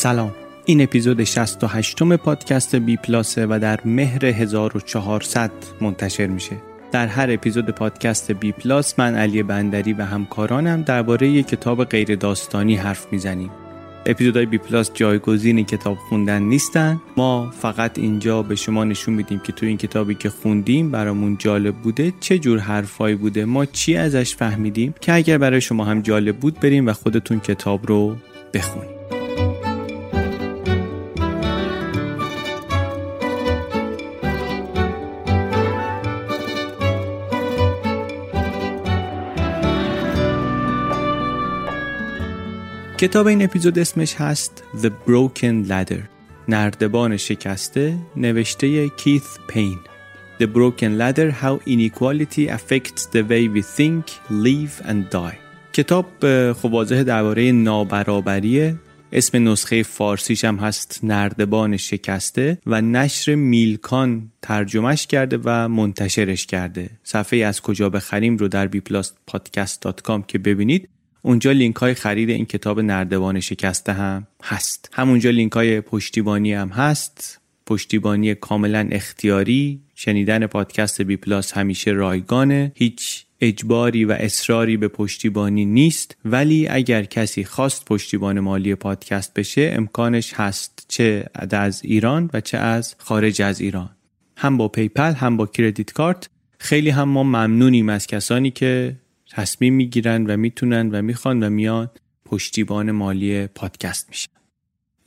[0.00, 0.34] سلام.
[0.64, 6.56] این اپیزود 68 م پادکست بی پلاسه و در مهر 1400 منتشر میشه.
[6.92, 12.16] در هر اپیزود پادکست بی پلاس من علی بندری و همکارانم درباره یک کتاب غیر
[12.16, 13.50] داستانی حرف می‌زنیم.
[14.06, 17.00] اپیزودهای بی پلاس جایگزین کتاب خوندن نیستن.
[17.16, 21.74] ما فقط اینجا به شما نشون میدیم که تو این کتابی که خوندیم برامون جالب
[21.74, 26.36] بوده چه جور حرفایی بوده ما چی ازش فهمیدیم که اگر برای شما هم جالب
[26.36, 28.16] بود برین و خودتون کتاب رو
[28.54, 28.99] بخونیم
[43.00, 46.00] کتاب این اپیزود اسمش هست The Broken Ladder
[46.48, 49.78] نردبان شکسته نوشته کیث پین.
[50.40, 55.36] The Broken Ladder How Inequality Affects the Way We Think, Live and Die.
[55.72, 56.06] کتاب
[56.52, 58.76] خب واضحه درباره نابرابریه
[59.12, 66.90] اسم نسخه فارسیش هم هست نردبان شکسته و نشر میلکان ترجمهش کرده و منتشرش کرده.
[67.04, 70.88] صفحه از کجا بخریم رو در bpluspodcast.com که ببینید.
[71.22, 74.88] اونجا لینک های خرید این کتاب نردبان شکسته هم هست.
[74.92, 77.40] همونجا لینک های پشتیبانی هم هست.
[77.66, 82.72] پشتیبانی کاملا اختیاری شنیدن پادکست بی پلاس همیشه رایگانه.
[82.74, 86.16] هیچ اجباری و اصراری به پشتیبانی نیست.
[86.24, 92.58] ولی اگر کسی خواست پشتیبان مالی پادکست بشه امکانش هست چه از ایران و چه
[92.58, 93.90] از خارج از ایران.
[94.36, 96.28] هم با PayPal هم با credit card.
[96.58, 98.96] خیلی هم ما ممنونیم از کسانی که
[99.30, 101.90] تصمیم می‌گیرن و می‌تونن و می‌خوان و میان
[102.24, 104.30] پشتیبان مالی پادکست میشن.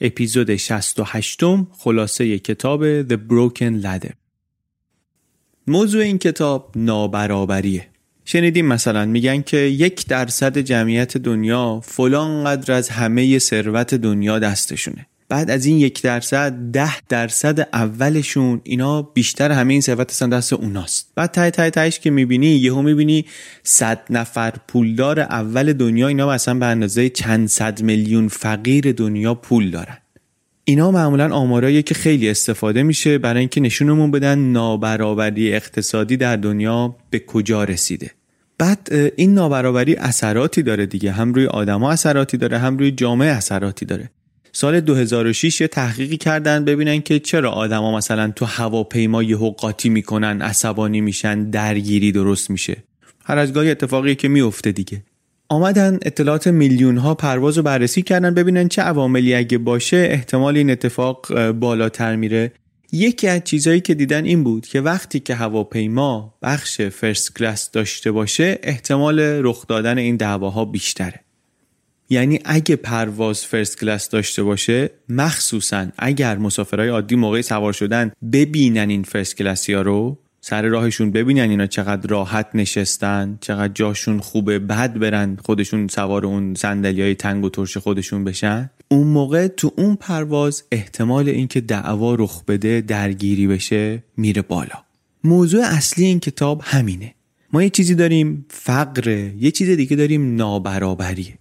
[0.02, 1.42] اپیزود 68
[1.72, 4.14] خلاصه کتاب The Broken Ladder.
[5.68, 7.88] موضوع این کتاب نابرابریه.
[8.26, 15.08] شنیدیم مثلا میگن که یک درصد جمعیت دنیا فلان قدر از همه ثروت دنیا دستشونه.
[15.34, 20.54] بعد از این یک درصد ده درصد اولشون اینا بیشتر همه این ثروت اصلا دست
[20.54, 21.12] اوناست.
[21.16, 23.26] بعد تای تای تایش که می‌بینی یهو می‌بینی
[23.64, 29.72] صد نفر پولدار اول دنیا اینا اصلا به اندازه چند صد میلیون فقیر دنیا پول
[29.72, 29.98] دارن.
[30.64, 36.96] اینا معمولا آمارایی که خیلی استفاده میشه برای اینکه نشونمون بدن نابرابری اقتصادی در دنیا
[37.10, 38.12] به کجا رسیده.
[38.58, 41.12] بعد این نابرابری اثراتی داره دیگه.
[41.12, 44.10] هم روی آدما اثراتی داره هم روی جامعه اثراتی داره.
[44.56, 50.42] سال 2006 یه تحقیقی کردن ببینن که چرا آدما مثلا تو هواپیما یهو قاطی می‌کنن
[50.42, 52.84] عصبانی میشن درگیری درست میشه.
[53.26, 55.04] هر از گاهی اتفاقی که میفته دیگه.
[55.50, 60.70] آمدن اطلاعات میلیون ها پرواز رو بررسی کردن ببینن چه عواملی اگه باشه احتمال این
[60.70, 62.52] اتفاق بالاتر میره.
[62.92, 68.12] یکی از چیزهایی که دیدن این بود که وقتی که هواپیما بخش فرست کلاس داشته
[68.12, 71.20] باشه احتمال رخ دادن این دعواها بیشتره.
[72.14, 78.90] یعنی اگه پرواز فرست کلاس داشته باشه مخصوصا اگر مسافرهای عادی موقع سوار شدن ببینن
[78.90, 84.60] این فرست کلاسی ها رو سر راهشون ببینن اینا چقدر راحت نشستن چقدر جاشون خوبه
[84.60, 88.70] بعد برن خودشون سوار اون سندلی های تنگ و ترش خودشون بشن.
[88.88, 94.84] اون موقع تو اون پرواز احتمال اینکه دعوا رخ بده درگیری بشه میره بالا.
[95.24, 97.14] موضوع اصلی این کتاب همینه.
[97.54, 99.08] ما یه چیزی داریم فقر
[99.40, 101.38] یه چیز دیگه داریم نابرابریه.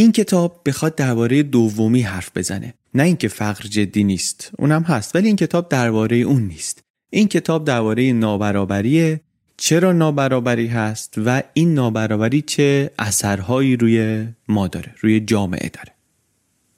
[0.00, 2.74] این کتاب بخواد درباره دومی حرف بزنه.
[2.94, 6.82] نه اینکه فقر جدی نیست اونم هست ولی این کتاب درباره اون نیست.
[7.10, 9.20] این کتاب درباره نابرابریه.
[9.56, 15.92] چرا نابرابری هست و این نابرابری چه اثرهایی روی ما داره روی جامعه داره؟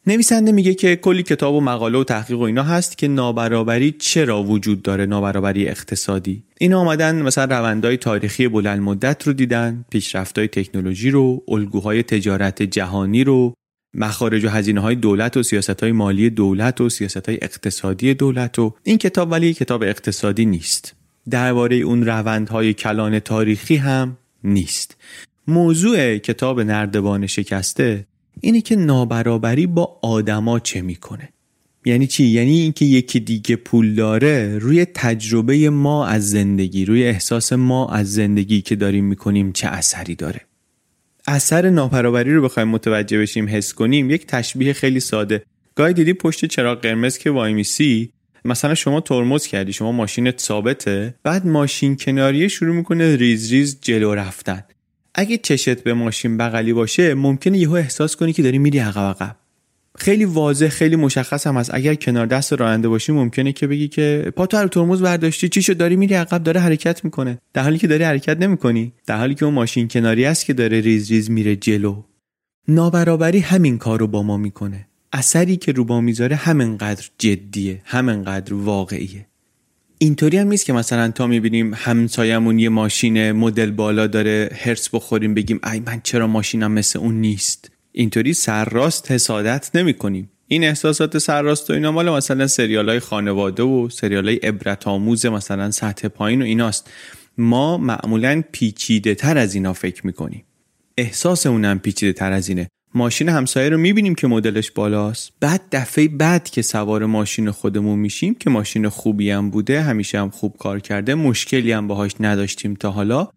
[0.07, 4.43] نویسنده میگه که کلی کتاب و مقاله و تحقیق و اینا هست که نابرابری چرا
[4.43, 6.43] وجود داره؟ نابرابری اقتصادی.
[6.59, 13.25] اینا آمدن مثلا روندهای تاریخی بلند مدت رو دیدن پیشرفتهای تکنولوژی رو الگوهای تجارت جهانی
[13.25, 13.55] رو
[13.95, 18.59] مخارج و هزینه های دولت و سیاست های مالی دولت و سیاست های اقتصادی دولت
[18.59, 20.95] و این کتاب ولی کتاب اقتصادی نیست.
[21.31, 24.97] درباره اون روندهای کلان تاریخی هم نیست.
[25.47, 28.07] موضوع کتاب نردبان شکسته
[28.44, 31.29] اینه که نابرابری با آدما چه می‌کنه؟
[31.85, 37.53] یعنی چی؟ یعنی اینکه یکی دیگه پول داره روی تجربه ما از زندگی روی احساس
[37.53, 40.41] ما از زندگی که داریم می‌کنیم چه اثری داره؟
[41.27, 45.44] اثر نابرابری رو بخوایم متوجه بشیم حس کنیم یک تشبیه خیلی ساده.
[45.75, 48.12] گاهی دیدی پشت چراغ قرمز که وایمیسی
[48.44, 54.15] مثلا شما ترمز کردی شما ماشینت ثابته بعد ماشین کناریه شروع می‌کنه ریز ریز جلو
[54.15, 54.65] رفتن.
[55.14, 59.37] اگه چشت به ماشین بغلی باشه ممکنه یهو احساس کنی که داری میری عقب عقب.
[59.99, 61.75] خیلی واضح خیلی مشخص هم هست.
[61.75, 65.62] اگر کنار دست راننده باشی ممکنه که بگی که پاتو از رو ترمز برداشتی چی
[65.62, 67.38] شد؟ داری میری عقب داره حرکت می‌کنه.
[67.53, 68.93] در حالی که داری حرکت نمی‌کنی.
[69.06, 72.03] در حالی که اون ماشین کناری است که داره ریز ریز میره جلو.
[72.69, 74.87] نابرابری همین کار رو با ما می‌کنه.
[75.12, 79.26] اثری که رو با می‌ذاره همینقدر جدیه همینقدر واقعیه.
[80.03, 85.35] اینطوری هم نیست که مثلا تا می‌بینیم همسایمون یه ماشین مدل بالا داره هرس بخوریم
[85.35, 91.19] بگیم ای من چرا ماشینم مثل اون نیست؟ اینطوری سرراست حسادت نمی کنیم این احساسات
[91.19, 96.09] سرراست و اینا مال مثلا سریال های خانواده و سریال های عبرت آموز مثلا سطح
[96.09, 96.91] پایین و ایناست.
[97.39, 100.45] ما معمولا پیچیده تر از اینا فکر می‌کنیم.
[100.99, 102.69] احساس اونم پیچیده تر از اینه.
[102.94, 105.33] ماشین همسایه رو می‌بینیم که مدلش بالاست.
[105.41, 110.31] بعد دفعه بعد که سوار ماشین خودمون میشیم که ماشین خوبی هم بوده همیشه هم
[110.31, 113.29] خوب کار کرده مشکلی هم باهاش نداشتیم تا حالا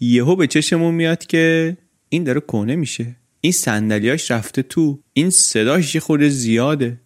[0.00, 1.76] یهو به چشمون میاد که
[2.08, 3.16] این داره کنه میشه.
[3.40, 5.00] این صندلیاش رفته تو.
[5.12, 7.00] این صداش یه خورده زیاده.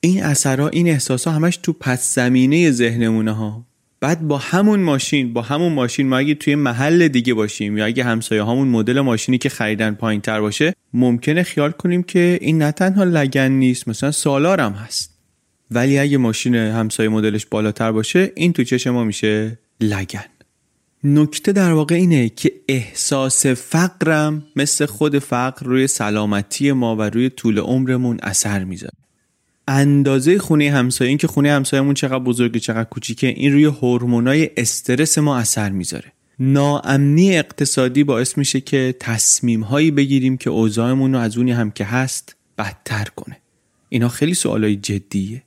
[0.00, 3.66] این اثرها این احساسا همش تو پس زمینه ذهنمونه ها.
[4.02, 8.04] بعد با همون ماشین با همون ماشین ما اگه توی محل دیگه باشیم یا اگه
[8.04, 12.72] همسایه همون مدل ماشینی که خریدن پایین تر باشه ممکنه خیال کنیم که این نه
[12.72, 15.18] تنها لگن نیست مثلا سالارم هست.
[15.70, 20.24] ولی اگه ماشین همسایه مدلش بالاتر باشه این تو چشم ما میشه لگن.
[21.04, 27.30] نکته در واقع اینه که احساس فقرم مثل خود فقر روی سلامتی ما و روی
[27.30, 29.01] طول عمرمون اثر می‌ذاره.
[29.72, 35.18] اندازه خونه همسایه این که خونه همسایه‌مون چقدر بزرگه چقدر کوچیکه این روی هورمونای استرس
[35.18, 36.12] ما اثر می‌ذاره.
[36.38, 41.84] ناامنی اقتصادی باعث میشه که تصمیم هایی بگیریم که اوضاعمون رو از اونی هم که
[41.84, 43.36] هست بدتر کنه.
[43.88, 45.42] اینا خیلی سوالای جدیه.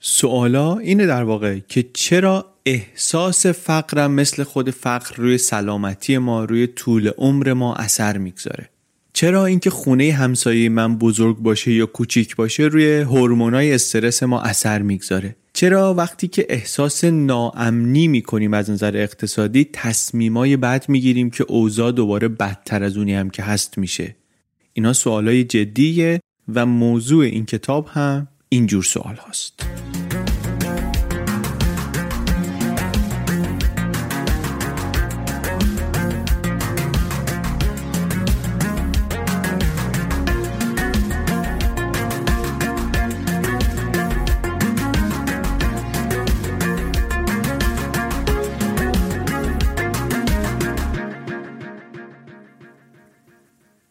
[0.00, 6.66] سوالا اینه در واقع که چرا احساس فقرم مثل خود فقر روی سلامتی ما روی
[6.66, 8.68] طول عمر ما اثر می‌گذاره؟
[9.20, 14.82] چرا اینکه خونه همسایه من بزرگ باشه یا کوچیک باشه روی هورمونای استرس ما اثر
[14.82, 21.92] می‌گذاره؟ چرا وقتی که احساس ناامنی می‌کنیم از نظر اقتصادی تصمیمای بد می‌گیریم که اوضاع
[21.92, 24.16] دوباره بدتر از اونی هم که هست میشه؟
[24.72, 26.20] اینا سوالای جدیه
[26.54, 29.66] و موضوع این کتاب هم اینجور سوال هاست.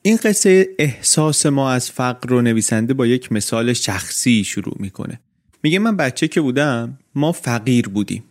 [0.09, 5.19] این قصه احساس ما از فقر رو نویسنده با یک مثال شخصی شروع می‌کنه.
[5.63, 8.23] میگه من بچه که بودم ما فقیر بودیم.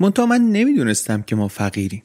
[0.00, 2.02] منتها من نمی‌دونستم که ما فقیریم.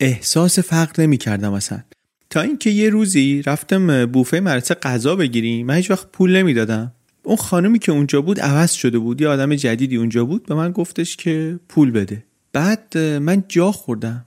[0.00, 1.82] احساس فقر نمی‌کردم اصلا.
[2.30, 6.92] تا اینکه یه روزی رفتم بوفه مدرسه غذا بگیریم من هیچ وقت پول نمی‌دادم.
[7.22, 10.72] اون خانمی که اونجا بود عوض شده بود یه آدم جدیدی اونجا بود به من
[10.72, 12.24] گفتش که پول بده.
[12.52, 14.24] بعد من جا خوردم.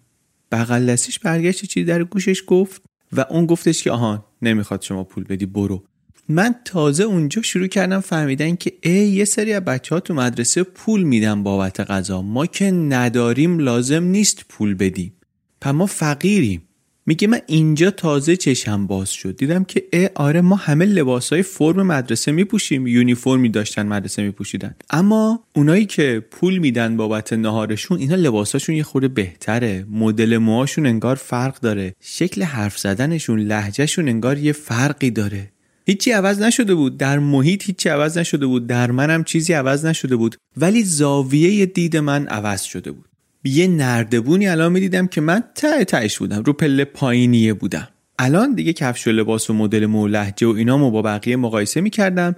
[0.51, 2.81] بغل دستیش برگشت چیزی در گوشش گفت.
[3.13, 5.83] و اون گفتش که آهان نمی‌خواد شما پول بدی برو.
[6.29, 10.63] من تازه اونجا شروع کردم فهمیدن که ای یه سری از بچه ها تو مدرسه
[10.63, 12.21] پول میدن بابت غذا.
[12.21, 15.13] ما که نداریم لازم نیست پول بدیم.
[15.61, 16.66] پس ما فقیریم.
[17.09, 19.37] میگه من اینجا تازه چشم باز شد.
[19.37, 22.87] دیدم که اه آره ما همه لباس های فرم مدرسه میپوشیم.
[22.87, 24.75] یونیفرمی داشتن مدرسه میپوشیدن.
[24.89, 29.85] اما اونایی که پول میدن بابت نهارشون اینا لباساشون یه خورده بهتره.
[29.91, 31.95] مدل موهاشون انگار فرق داره.
[32.01, 35.51] شکل حرف زدنشون لهجهشون انگار یه فرقی داره.
[35.85, 36.97] هیچی عوض نشده بود.
[36.97, 38.67] در محیط هیچی عوض نشده بود.
[38.67, 40.35] در منم چیزی عوض نشده بود.
[40.57, 43.06] ولی زاویه دید من عوض شده بود.
[43.48, 47.88] یه نردبونی الان می‌دیدم که من ته تهش بودم رو پله پایینیه بودم.
[48.20, 52.36] الان دیگه کفش و لباس و مدل و لحجه و اینامو با بقیه مقایسه می‌کردم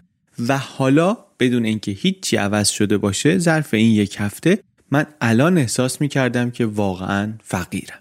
[0.48, 4.60] و حالا بدون اینکه هیچی عوض شده باشه ظرف این یک هفته
[4.92, 8.00] من الان احساس می‌کردم که واقعا فقیرم.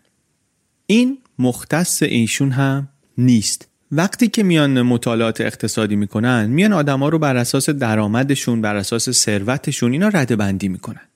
[0.86, 2.88] این مختص ایشون هم
[3.18, 3.68] نیست.
[3.92, 9.92] وقتی که میان مطالعات اقتصادی می‌کنن میان آدما رو بر اساس درآمدشون بر اساس ثروتشون
[9.92, 11.07] اینا رده بندی می‌کنن.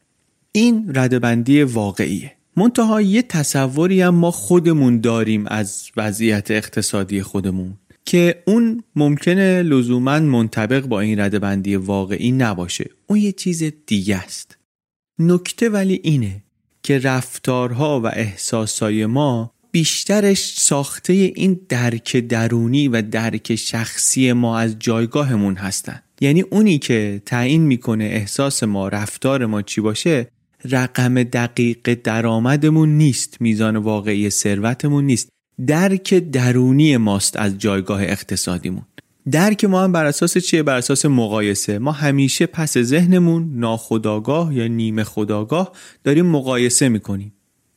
[0.55, 2.33] این ردبندی واقعیه.
[2.57, 10.19] منتها یه تصوری هم ما خودمون داریم از وضعیت اقتصادی خودمون که اون ممکنه لزوما
[10.19, 12.91] منطبق با این ردبندی واقعی نباشه.
[13.07, 14.59] اون یه چیز دیگه است.
[15.19, 16.43] نکته ولی اینه
[16.83, 24.79] که رفتارها و احساسای ما بیشترش ساخته این درک درونی و درک شخصی ما از
[24.79, 26.03] جایگاهمون هستن.
[26.21, 30.29] یعنی اونی که تعیین می‌کنه احساس ما رفتار ما چی باشه
[30.71, 35.29] رقم دقیق درآمدمون نیست میزان واقعی ثروتمون نیست.
[35.67, 38.83] درک درونی ماست از جایگاه اقتصادیمون.
[39.31, 41.79] درک ما هم بر اساس چیه؟ بر اساس مقایسه.
[41.79, 45.73] ما همیشه پس ذهنمون ناخداگاه یا نیمه خداگاه
[46.05, 47.33] داریم مقایسه می‌کنیم.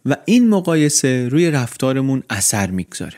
[0.06, 3.18] و این مقایسه روی رفتارمون اثر می‌گذاره.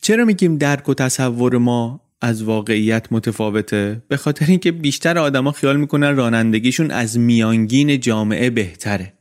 [0.00, 5.76] چرا میگیم درک و تصور ما از واقعیت متفاوته؟ به خاطر اینکه بیشتر آدما خیال
[5.76, 9.12] می‌کنن رانندگیشون از میانگین جامعه بهتره.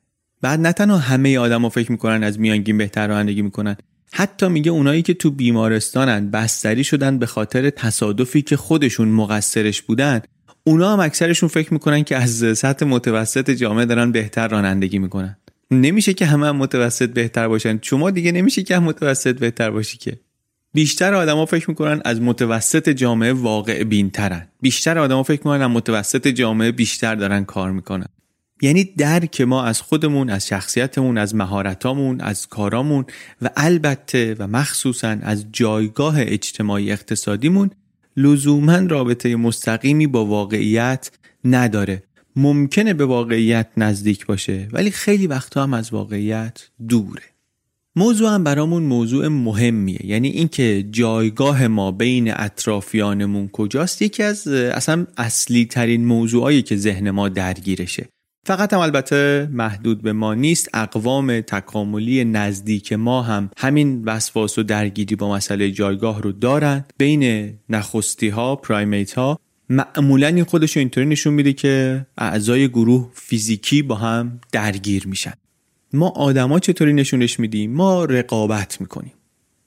[0.42, 3.78] بعد نه تنها همه آدما فکر می‌کنن از میانگین بهتر رانندگی می‌کنن
[4.14, 10.22] حتی میگه اونایی که تو بیمارستانن بستری شدن به خاطر تصادفی که خودشون مقصرش بودن
[10.64, 15.38] اونا هم اکثرشون فکر می‌کنن که از سطح متوسط جامعه دارن بهتر رانندگی می‌کنن.
[15.72, 17.80] نمیشه که همه هم متوسط بهتر باشن.
[17.82, 20.20] شما دیگه نمیشه که هم متوسط بهتر باشی که.
[20.74, 24.48] بیشتر آدما فکر می‌کنن از متوسط جامعه واقع بینترن.
[24.62, 28.06] بیشتر آدما فکر می‌کنن از متوسط جامعه بیشتر دارن کار می‌کنن.
[28.62, 33.06] یعنی درک ما از خودمون از شخصیتمون از مهارتامون از کارامون
[33.42, 37.70] و البته و مخصوصا از جایگاه اجتماعی اقتصادیمون
[38.18, 41.12] لزوما رابطه مستقیمی با واقعیت
[41.46, 42.04] نداره.
[42.36, 47.24] ممکنه به واقعیت نزدیک باشه ولی خیلی وقتا هم از واقعیت دوره.
[47.96, 50.06] موضوع هم برامون موضوع مهمیه.
[50.06, 57.12] یعنی اینکه جایگاه ما بین اطرافیانمون کجاست یکی از اصلا اصلی ترین موضوعایی که ذهن
[57.12, 58.10] ما درگیرشه.
[58.46, 64.64] فقط هم البته محدود به ما نیست اقوام تکاملی نزدیک ما هم همین وسواس و
[64.64, 66.86] درگیری با مسئله جایگاه رو دارن.
[66.98, 73.82] بین نخستی ها پرایمیت ها معمولا این خودش اینطوری نشون میده که اعضای گروه فیزیکی
[73.82, 75.34] با هم درگیر میشن.
[75.94, 79.14] ما آدما چطوری نشونش میدیم؟ ما رقابت می‌کنیم.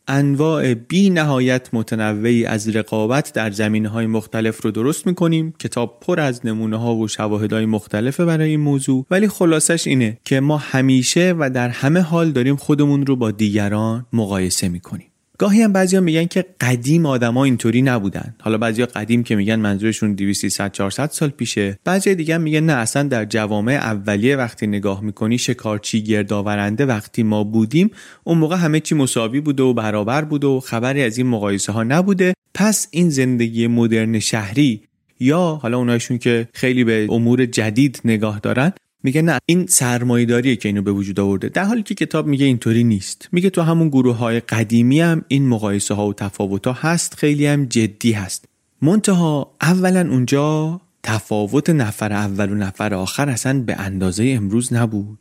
[0.08, 5.54] انواع بی نهایت متنوعی از رقابت در زمینه های مختلف رو درست می‌کنیم.
[5.58, 9.06] کتاب پر از نمونه ها و شواهد های مختلفه برای این موضوع.
[9.10, 14.06] ولی خلاصش اینه که ما همیشه و در همه حال داریم خودمون رو با دیگران
[14.12, 15.11] مقایسه می‌کنیم.
[15.38, 18.34] گاهی هم بعضیا میگن که قدیم آدما اینطوری نبودن.
[18.40, 21.78] حالا بعضیا قدیم که میگن منظورشون 200 300 400 سال پیشه.
[21.84, 27.44] بعضی دیگه میگن نه اصلا در جوامع اولیه وقتی نگاه می‌کنی شکارچی گردآورنده وقتی ما
[27.44, 27.90] بودیم
[28.24, 31.82] اون موقع همه چی مساوی بوده و برابر بوده و خبری از این مقایسه ها
[31.82, 32.34] نبوده.
[32.54, 34.82] پس این زندگی مدرن شهری
[35.20, 38.72] یا حالا اونایشون که خیلی به امور جدید نگاه دارن
[39.02, 41.48] میگه نه این سرمایه‌داریه که اینو به وجود آورده.
[41.48, 43.28] در حالی که کتاب میگه اینطوری نیست.
[43.32, 47.46] میگه تو همون گروه های قدیمی هم این مقایسه ها و تفاوت ها هست خیلی
[47.46, 48.44] هم جدی هست.
[48.82, 55.18] منتها اولا اونجا تفاوت نفر اول و نفر آخر اصلا به اندازه امروز نبود.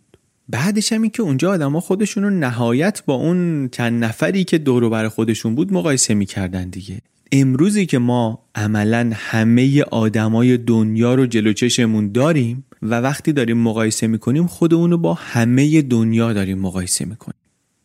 [0.49, 4.89] بعدش هم این که اونجا آدما خودشون رو نهایت با اون چند نفری که دور
[4.89, 7.01] بر خودشون بود مقایسه می‌کردن دیگه.
[7.31, 14.07] امروزی که ما عملا همه آدمای دنیا رو جلو چشمون داریم و وقتی داریم مقایسه
[14.07, 17.35] می‌کنیم خودمون رو با همه دنیا داریم مقایسه می‌کنیم.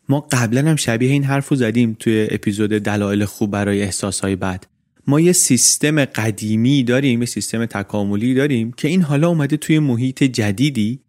[0.08, 4.64] ما قبلا هم شبیه این حرف رو زدیم توی اپیزود دلایل خوب برای احساسهای بد
[5.06, 10.22] ما یه سیستم قدیمی داریم یه سیستم تکاملی داریم که این حالا اومده توی محیط
[10.22, 11.00] جدیدی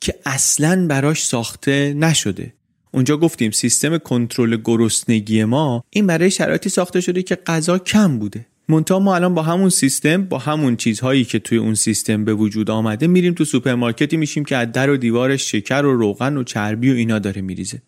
[0.00, 2.52] که اصلا براش ساخته نشده.
[2.92, 8.46] اونجا گفتیم سیستم کنترل گرسنگی ما این برای شرایطی ساخته شده که غذا کم بوده.
[8.68, 12.70] منتها ما الان با همون سیستم با همون چیزهایی که توی اون سیستم به وجود
[12.70, 16.92] آمده میریم تو سوپرمارکتی می‌شیم که از در و دیوارش شکر و روغن و چربی
[16.92, 17.82] و اینا داره میریزه.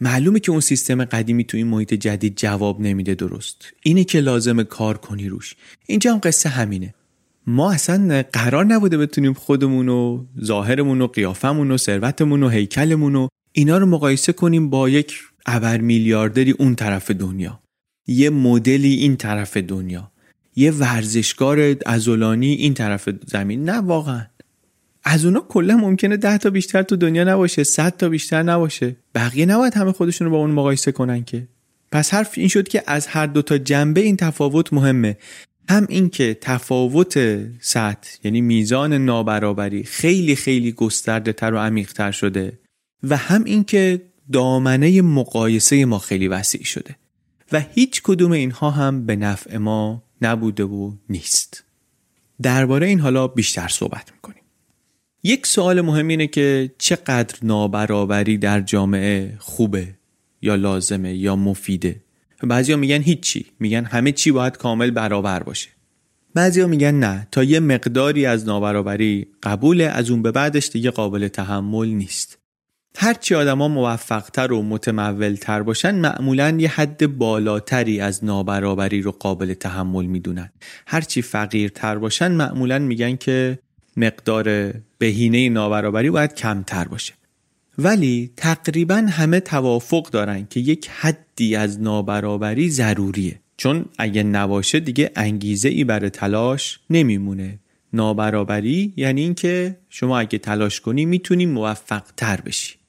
[0.00, 3.72] معلومه که اون سیستم قدیمی تو این محیط جدید جواب نمیده درست.
[3.82, 5.54] اینه که لازم کار کنی روش.
[5.86, 6.94] اینجا هم قصه همینه.
[7.46, 13.28] ما اصلا قرار نبوده بتونیم خودمون و ظاهرمون و قیافمون و ثروتمون و هیکلمون و
[13.52, 17.60] اینا رو مقایسه کنیم با یک ابر میلیاردری اون طرف دنیا.
[18.06, 20.10] یه مدلی این طرف دنیا.
[20.56, 23.64] یه ورزشکار ازولانی این طرف زمین.
[23.64, 24.26] نه واقعا.
[25.04, 28.96] از اونا کلا ممکنه ده تا بیشتر تو دنیا نباشه صد تا بیشتر نباشه.
[29.14, 31.48] بقیه نباید همه خودشون رو با اون مقایسه کنن که.
[31.92, 35.16] پس حرف این شد که از هر دو تا جنبه این تفاوت مهمه.
[35.70, 42.58] هم اینکه تفاوت سطح یعنی میزان نابرابری خیلی خیلی گسترده تر و عمیق تر شده
[43.02, 44.02] و هم اینکه
[44.32, 46.96] دامنه مقایسه ما خیلی وسیع شده.
[47.52, 51.64] و هیچ کدوم اینها هم به نفع ما نبوده و نیست.
[52.42, 54.42] درباره این حالا بیشتر صحبت می‌کنیم.
[55.22, 59.94] یک سوال مهم اینه که چقدر نابرابری در جامعه خوبه
[60.42, 62.00] یا لازمه یا مفیده.
[62.42, 63.46] بعضیا میگن هیچی.
[63.60, 65.68] میگن همه چی باید کامل برابر باشه.
[66.34, 67.28] بعضیا میگن نه.
[67.30, 72.38] تا یه مقداری از نابرابری قبول از اون به بعدش دیگه قابل تحمل نیست.
[72.96, 80.06] هرچی آدما موفقتر و متمولتر باشن معمولا یه حد بالاتری از نابرابری رو قابل تحمل
[80.06, 80.50] می‌دونن.
[80.86, 83.58] هرچی فقیرتر باشن معمولا میگن که
[83.96, 87.12] مقدار بهینه نابرابری باید کمتر باشه.
[87.78, 93.40] ولی تقریبا همه توافق دارن که یک حدی از نابرابری ضروریه.
[93.56, 97.58] چون اگه نباشه دیگه انگیزه ای برای تلاش نمیمونه.
[97.92, 102.79] نابرابری یعنی اینکه شما اگه تلاش کنی می‌تونی موفق تر بشی.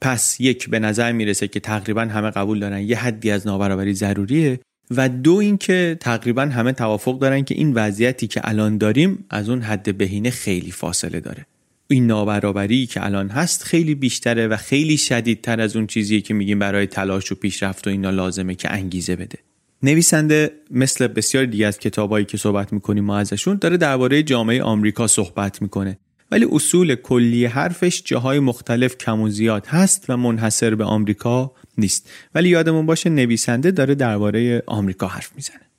[0.00, 4.60] پس یک به نظر می‌رسه که تقریبا همه قبول دارن یه حدی از نابرابری ضروریه
[4.90, 9.62] و دو اینکه تقریبا همه توافق دارن که این وضعیتی که الان داریم از اون
[9.62, 11.46] حد بهینه خیلی فاصله داره.
[11.88, 16.58] این نابرابری که الان هست خیلی بیشتره و خیلی شدیدتر از اون چیزی که میگیم
[16.58, 19.38] برای تلاش و پیشرفت و اینا لازمه که انگیزه بده.
[19.82, 25.06] نویسنده مثل بسیار دیگه از کتابایی که صحبت می‌کنیم ما ازشون داره درباره جامعه آمریکا
[25.06, 25.98] صحبت می‌کنه.
[26.30, 32.10] ولی اصول کلی حرفش جاهای مختلف کم و زیاد هست و منحصر به آمریکا نیست.
[32.34, 35.69] ولی یادمون باشه نویسنده داره درباره آمریکا حرف می‌زنه.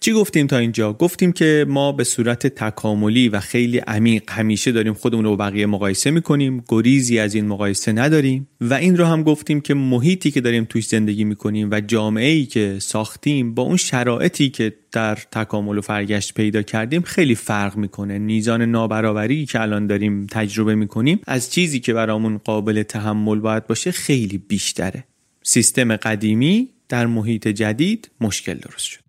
[0.00, 4.94] چی گفتیم تا اینجا؟ گفتیم که ما به صورت تکاملی و خیلی عمیق همیشه داریم
[4.94, 6.64] خودمون رو با بقیه مقایسه می‌کنیم.
[6.68, 10.86] گریزی از این مقایسه نداریم و این رو هم گفتیم که محیطی که داریم توش
[10.86, 16.34] زندگی می‌کنیم و جامعه ای که ساختیم با اون شرایطی که در تکامل و فرگشت
[16.34, 18.18] پیدا کردیم خیلی فرق می‌کنه.
[18.18, 23.90] میزان نابرابری که الان داریم تجربه می‌کنیم از چیزی که برامون قابل تحمل باید باشه
[23.90, 25.04] خیلی بیشتره.
[25.42, 29.05] سیستم قدیمی در محیط جدید مشکل درست شد.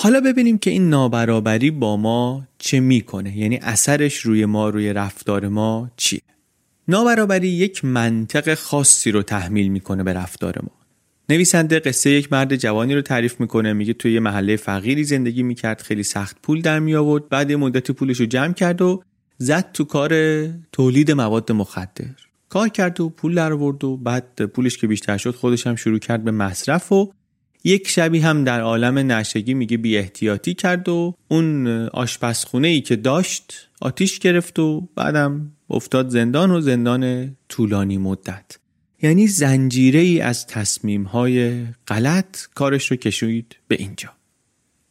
[0.00, 3.38] حالا ببینیم که این نابرابری با ما چه می‌کنه.
[3.38, 6.20] یعنی اثرش روی ما روی رفتار ما چیه؟
[6.88, 10.70] نابرابری یک منطق خاصی رو تحمیل می‌کنه به رفتار ما.
[11.28, 15.82] نویسنده قصه یک مرد جوانی رو تعریف می‌کنه میگه توی یه محله فقیری زندگی می‌کرد
[15.82, 19.02] خیلی سخت پول در می آورد بعد مدتی پولش رو جمع کرد و
[19.38, 20.12] زد تو کار
[20.72, 22.14] تولید مواد مخدر.
[22.48, 25.98] کار کرد و پول در آورد و بعد پولش که بیشتر شد خودش هم شروع
[25.98, 27.12] کرد به مصرف و
[27.68, 32.96] یک شبی هم در عالم نشگی میگه بی احتیاطی کرد و اون آشپزخونه ای که
[32.96, 38.58] داشت آتیش گرفت و بعدم افتاد زندان و زندان طولانی مدت.
[39.02, 44.08] یعنی زنجیره ای از تصمیم های غلط کارش رو کشوید به اینجا.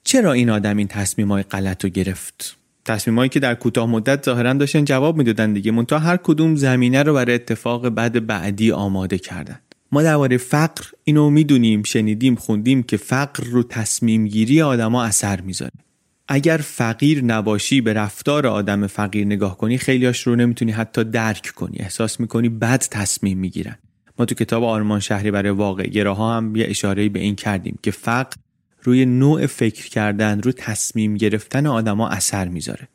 [0.04, 4.54] چرا این آدم این تصمیم های غلط رو گرفت؟ تصمیمایی که در کوتاه مدت ظاهرا
[4.54, 5.72] داشتن جواب می‌دادن دیگه.
[5.72, 9.60] منتها هر کدوم زمینه رو برای اتفاق بعد بعدی آماده کردن.
[9.92, 15.72] ما درباره فقر اینو می‌دونیم شنیدیم خوندیم که فقر رو تصمیم گیری آدما اثر می‌ذاره.
[16.28, 21.78] اگر فقیر نباشی به رفتار آدم فقیر نگاه کنی خیلیاش رو نمی‌تونی حتی درک کنی.
[21.80, 23.78] احساس می‌کنی بد تصمیم می‌گیرن.
[24.20, 27.92] ما تو کتاب آرمان شهری برای واقع گراها هم یه اشاره به این کردیم که
[27.92, 28.36] فقر
[28.84, 32.88] روی نوع فکر کردن رو تصمیم گرفتن آدما اثر می‌ذاره.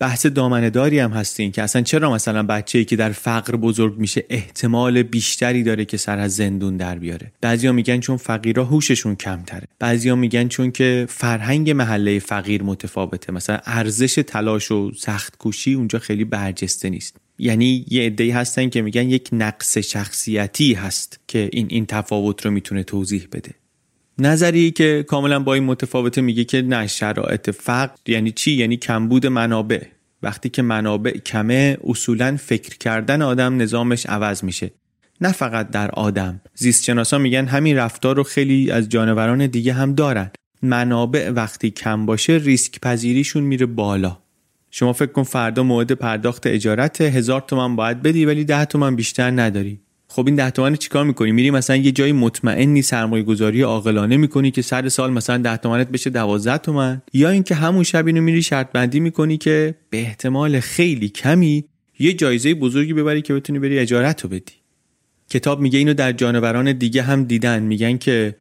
[0.00, 4.24] بحث دامنهداری هم هستین که اصلا چرا مثلا بچه ای که در فقر بزرگ میشه
[4.30, 9.66] احتمال بیشتری داره که سر از زندون در بیاره؟ بعضیا میگن چون فقیرا هوششون کمتره.
[9.78, 13.32] بعضیا میگن چون که فرهنگ محله فقیر متفاوته.
[13.32, 17.16] مثلا ارزش تلاش و سخت کوشی اونجا خیلی برجسته نیست.
[17.38, 22.50] یعنی یه عده‌ای هستن که میگن یک نقص شخصیتی هست که این این تفاوت رو
[22.50, 23.50] می‌تونه توضیح بده.
[24.20, 29.26] نظری که کاملا با این متفاوته میگه که نه شرایط فقر یعنی چی؟ یعنی کمبود
[29.26, 29.82] منابع.
[30.22, 34.70] وقتی که منابع کمه اصولا فکر کردن آدم نظامش عوض میشه.
[35.20, 36.40] نه فقط در آدم.
[36.54, 40.30] زیستشناسا میگن همین رفتار رو خیلی از جانوران دیگه هم دارن.
[40.62, 44.18] منابع وقتی کم باشه ریسک پذیریشون میره بالا.
[44.70, 49.30] شما فکر کن فردا موعد پرداخت اجارت هزار تومن باید بدی ولی ده تومن بیشتر
[49.30, 49.80] نداری.
[50.12, 54.50] خب این ده تومن چیکار می‌کنی؟ میری مثلا یه جایی مطمئنی سرمایه گذاری عاقلانه می‌کنی
[54.50, 57.02] که سر سال مثلا ده تومنت بشه دوازده تومن.
[57.12, 61.64] یا اینکه همون شب اینو میری شرط بندی می‌کنی که به احتمال خیلی کمی
[61.98, 64.54] یه جایزه بزرگی ببری که بتونی بری اجارت رو بدی.
[65.28, 67.62] کتاب میگه اینو در جانوران دیگه هم دیدن.
[67.62, 68.36] میگن که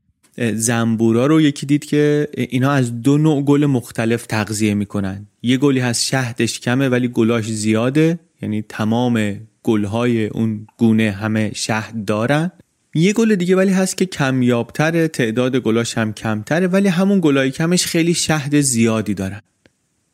[0.53, 5.27] زنبورا رو یکی دید که اینا از دو نوع گل مختلف تغذیه می‌کنن.
[5.41, 12.05] یه گلی هست شهدش کمه ولی گلاش زیاده یعنی تمام گلهای اون گونه همه شهد
[12.05, 12.51] دارن.
[12.93, 17.85] یه گل دیگه ولی هست که کمیابتره تعداد گلاش هم کمتره ولی همون گلای کمش
[17.85, 19.41] خیلی شهد زیادی دارن.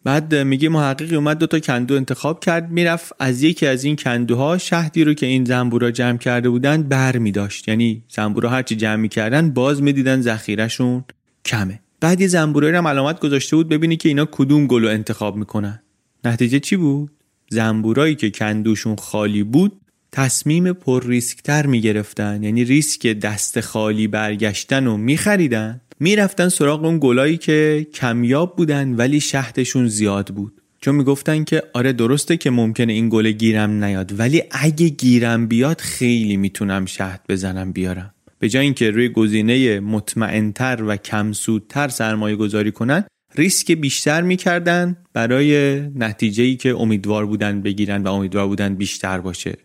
[0.03, 4.57] بعد میگه محققی اومد دو تا کندو انتخاب کرد می‌رفت از یکی از این کندوها
[4.57, 8.95] شهدی رو که این زنبورا جمع کرده بودن بر می داشت یعنی زنبورا هرچی جمع
[8.95, 11.03] می‌کردن باز می‌دیدن ذخیرهشون
[11.45, 11.79] کمه.
[11.99, 15.81] بعد یه زنبورایی هم علامت گذاشته بود ببینی که اینا کدوم گلو انتخاب می‌کنن.
[16.23, 17.11] نتیجه چی بود؟
[17.49, 19.81] زنبورایی که کندوشون خالی بود
[20.11, 22.43] تصمیم پر ریسکتر می‌گرفتن.
[22.43, 25.81] یعنی ریسک دست خالی برگشتن و میخریدن.
[25.99, 30.61] می‌رفتن سراغ اون گلایی که کمیاب بودن ولی شهدشون زیاد بود.
[30.81, 35.81] چون می‌گفتن که آره درسته که ممکنه این گل گیرم نیاد ولی اگه گیرم بیاد
[35.81, 38.13] خیلی می‌تونم شهد بزنم بیارم.
[38.39, 43.03] به جای اینکه روی گزینه مطمئنتر و کمسودتر سرمایه گذاری کنن
[43.39, 49.57] ریسک بیشتر می‌کردن برای نتیجه که امیدوار بودن بگیرن و امیدوار بودن بیشتر باشه.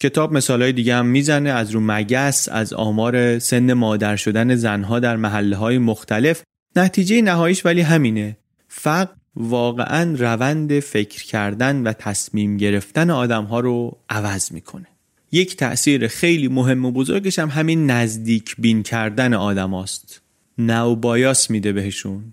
[0.00, 1.50] کتاب مثالهای دیگه هم می‌زنه.
[1.50, 6.42] از رو مگس از آمار سن مادر شدن زنها در محله های مختلف.
[6.76, 8.36] نتیجه نهاییش ولی همینه.
[8.68, 14.86] فقر واقعا روند فکر کردن و تصمیم گرفتن آدم ها رو عوض می‌کنه.
[15.32, 20.22] یک تأثیر خیلی مهم و بزرگش هم همین نزدیک بین کردن آدم هاست
[20.58, 22.24] نو بایاس میده بهشون.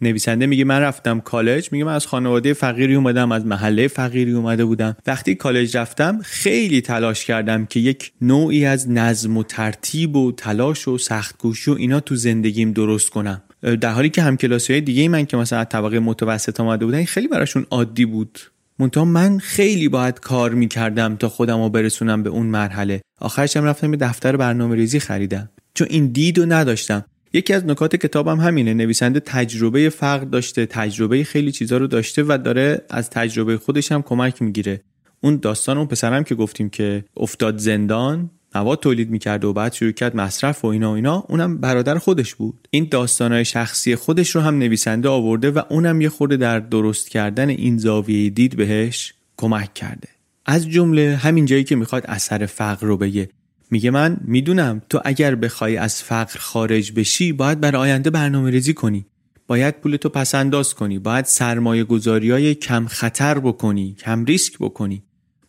[0.00, 4.64] نویسنده میگه من رفتم کالج میگه من از خانواده فقیری اومدم از محله فقیری اومده
[4.64, 4.96] بودم.
[5.06, 10.88] وقتی کالج رفتم خیلی تلاش کردم که یک نوعی از نظم و ترتیب و تلاش
[10.88, 13.42] و سختگوشی و اینا تو زندگیم درست کنم.
[13.80, 17.66] در حالی که همکلاسی های دیگه من که مثلا طبقه متوسط آمده بودن خیلی براشون
[17.70, 18.38] عادی بود.
[18.78, 23.00] منتها من خیلی باید کار می‌کردم تا خودم رو برسونم به اون مرحله.
[23.20, 25.50] آخرش هم رفتم به دفتر برنامه ریزی خریدم.
[25.74, 27.04] چون این دید رو نداشتم.
[27.36, 32.38] یکی از نکات کتابم همینه نویسنده تجربه فقر داشته تجربه خیلی چیزا رو داشته و
[32.44, 34.80] داره از تجربه خودش هم کمک می‌گیره.
[35.20, 39.92] اون داستان اون پسرم که گفتیم که افتاد زندان مواد تولید می‌کرد و بعد شروع
[39.92, 42.68] کرد مصرف و اینا و اینا اونم برادر خودش بود.
[42.70, 47.48] این داستانهای شخصی خودش رو هم نویسنده آورده و اونم یه خورده در درست کردن
[47.48, 50.08] این زاویه دید بهش کمک کرده.
[50.46, 53.28] از جمله همین جایی که می‌خواد اثر فقر رو بگه.
[53.70, 58.74] میگه من می‌دونم تو اگر بخوای از فقر خارج بشی باید برای آینده برنامه ریزی
[58.74, 59.06] کنی.
[59.46, 60.98] باید پول تو پس انداز کنی.
[60.98, 65.02] باید سرمایه گذاری های کم خطر بکنی کم ریسک بکنی.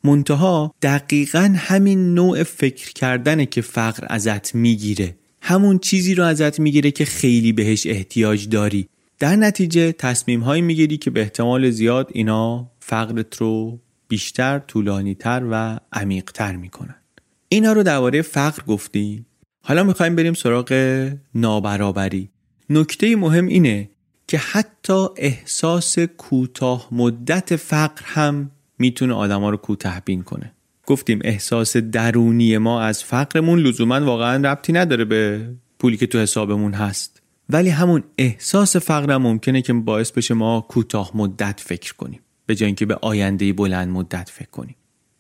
[0.04, 5.16] منتها دقیقا همین نوع فکر کردنه که فقر ازت می‌گیره.
[5.42, 8.88] همون چیزی رو ازت می‌گیره که خیلی بهش احتیاج داری.
[9.20, 15.80] در نتیجه تصمیم هایی می‌گیری که به احتمال زیاد اینا فقرت رو بیشتر طولانیتر و
[15.94, 16.96] عمیقتر می‌کنن.
[17.50, 19.26] اینا رو درباره فقر گفتیم
[19.64, 20.74] حالا می‌خوایم بریم سراغ
[21.36, 22.30] نابرابری.
[22.70, 23.90] نکته مهم اینه
[24.28, 30.52] که حتی احساس کوتاه مدت فقر هم می‌تونه آدما رو کوتاه بین کنه.
[30.86, 36.74] گفتیم احساس درونی ما از فقرمون لزوما واقعا ربطی نداره به پولی که تو حسابمون
[36.74, 37.22] هست.
[37.50, 42.20] ولی همون احساس فقر ممکنه که باعث بشه ما کوتاه مدت فکر کنیم.
[42.46, 44.76] به جای اینکه به آینده بلند مدت فکر کنیم.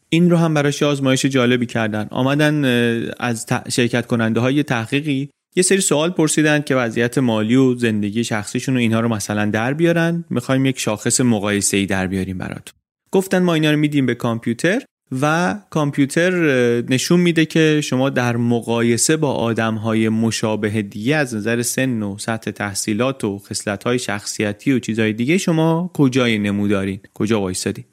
[0.09, 2.07] این رو هم براش آزمایش جالبی کردن.
[2.11, 2.65] آمدن
[3.19, 8.75] از شرکت کننده های تحقیقی یه سری سوال پرسیدن که وضعیت مالی و زندگی شخصیشون
[8.75, 10.25] و اینها رو مثلا در بیارن.
[10.29, 12.73] می‌خوایم یک شاخص مقایسه ای در بیاریم براتون.
[13.11, 14.81] گفتن ما اینا رو میدیم به کامپیوتر
[15.21, 16.31] و کامپیوتر
[16.81, 22.17] نشون میده که شما در مقایسه با آدم های مشابه دیگه از نظر سن و
[22.17, 27.85] سطح تحصیلات و خصلت های شخصیتی و چیزهای دیگه شما کجای نمودارین؟ کجا وایسادین؟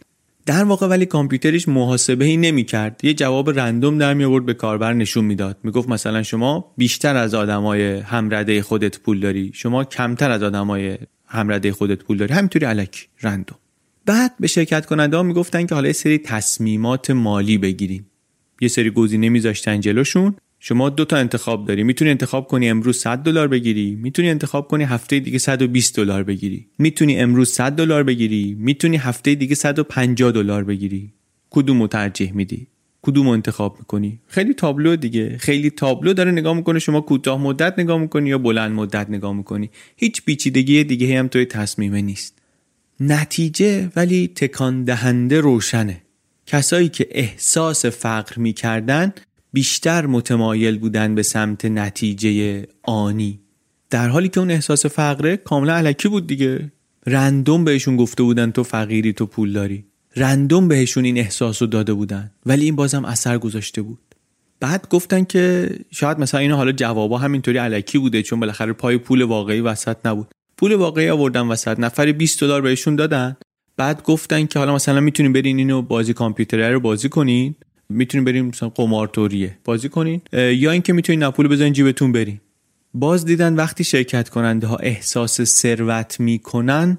[0.46, 4.54] در واقع ولی کامپیوترش محاسبه ای نمی کرد یه جواب رندوم در می آورد به
[4.54, 5.58] کاربر نشون می‌داد.
[5.62, 9.50] می‌گفت مثلا شما بیشتر از آدمای همرده خودت پول داری.
[9.54, 12.34] شما کمتر از آدمای همرده خودت پول داری.
[12.34, 13.58] همینطوری الکی رندوم.
[14.06, 18.06] بعد به شرکت کننده ها می‌گفتن که حالا یه سری تصمیمات مالی بگیریم.
[18.60, 20.36] یه سری گزینه میذاشتن جلوشون.
[20.66, 21.82] شما دو تا انتخاب داری.
[21.82, 23.94] می‌تونی انتخاب کنی امروز 100 دلار بگیری.
[24.02, 26.66] می‌تونی انتخاب کنی هفته دیگه 120 دلار بگیری.
[26.78, 28.56] می‌تونی امروز 100 دلار بگیری.
[28.58, 31.12] می‌تونی هفته دیگه 150 دلار بگیری.
[31.50, 32.66] کدوم رو ترجیح میدی؟
[33.02, 35.38] کدوم انتخاب می‌کنی؟ خیلی تابلو دیگه.
[35.38, 36.78] خیلی تابلو داره نگاه می‌کنه.
[36.78, 41.44] شما کوتاه مدت نگاه می‌کنی یا بلند مدت نگاه می‌کنی؟ هیچ پیچیدگی دیگه هم توی
[41.44, 42.38] تصمیمه نیست.
[43.00, 46.02] نتیجه ولی تکان دهنده روشنه.
[46.46, 49.12] کسایی که احساس فقر می‌کردن
[49.54, 53.40] بیشتر متمایل بودن به سمت نتیجه آنی.
[53.90, 56.72] در حالی که اون احساس فقره کاملا علکی بود دیگه.
[57.06, 59.84] رندوم بهشون گفته بودن تو فقیری تو پول داری
[60.16, 62.30] رندوم بهشون این احساس رو داده بودن.
[62.46, 64.14] ولی این بازم اثر گذاشته بود.
[64.60, 69.22] بعد گفتن که شاید مثلا اینو حالا جوابا همینطوری علکی بوده چون بالاخره پای پول
[69.22, 70.28] واقعی وسط نبود.
[70.56, 73.36] پول واقعی آوردن وسط نفری 20 دلار بهشون دادن.
[73.76, 77.54] بعد گفتن که حالا مثلا می‌تونیم برین اینو بازی کامپیوتری رو بازی کنین.
[77.94, 80.20] می‌تونیم بریم مثلا قمارتوریه بازی کنین.
[80.32, 82.40] یا اینکه می‌تونین پول بزنین جیبتون برین.
[82.94, 86.98] باز دیدن وقتی شرکت کننده ها احساس ثروت می‌کنن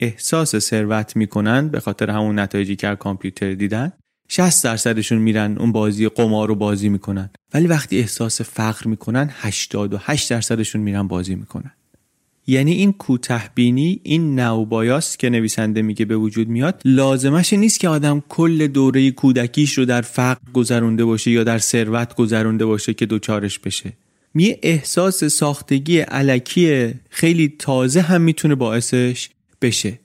[0.00, 3.92] احساس ثروت می‌کنن به خاطر همون نتایجی که کامپیوتر دیدن
[4.28, 7.30] 60 درصدشون میرن اون بازی قمار رو بازی می‌کنن.
[7.54, 11.72] ولی وقتی احساس فقر می‌کنن 88 درصدشون میرن بازی می‌کنن.
[12.46, 18.22] یعنی این کوتهبینی این نوبایاس که نویسنده میگه به وجود میاد لازمش نیست که آدم
[18.28, 23.58] کل دوره کودکیش رو در فقر گذرونده باشه یا در ثروت گذرونده باشه که دوچارش
[23.58, 23.92] بشه.
[24.34, 29.28] یه احساس ساختگی الکی خیلی تازه هم می‌تونه باعثش
[29.62, 29.98] بشه.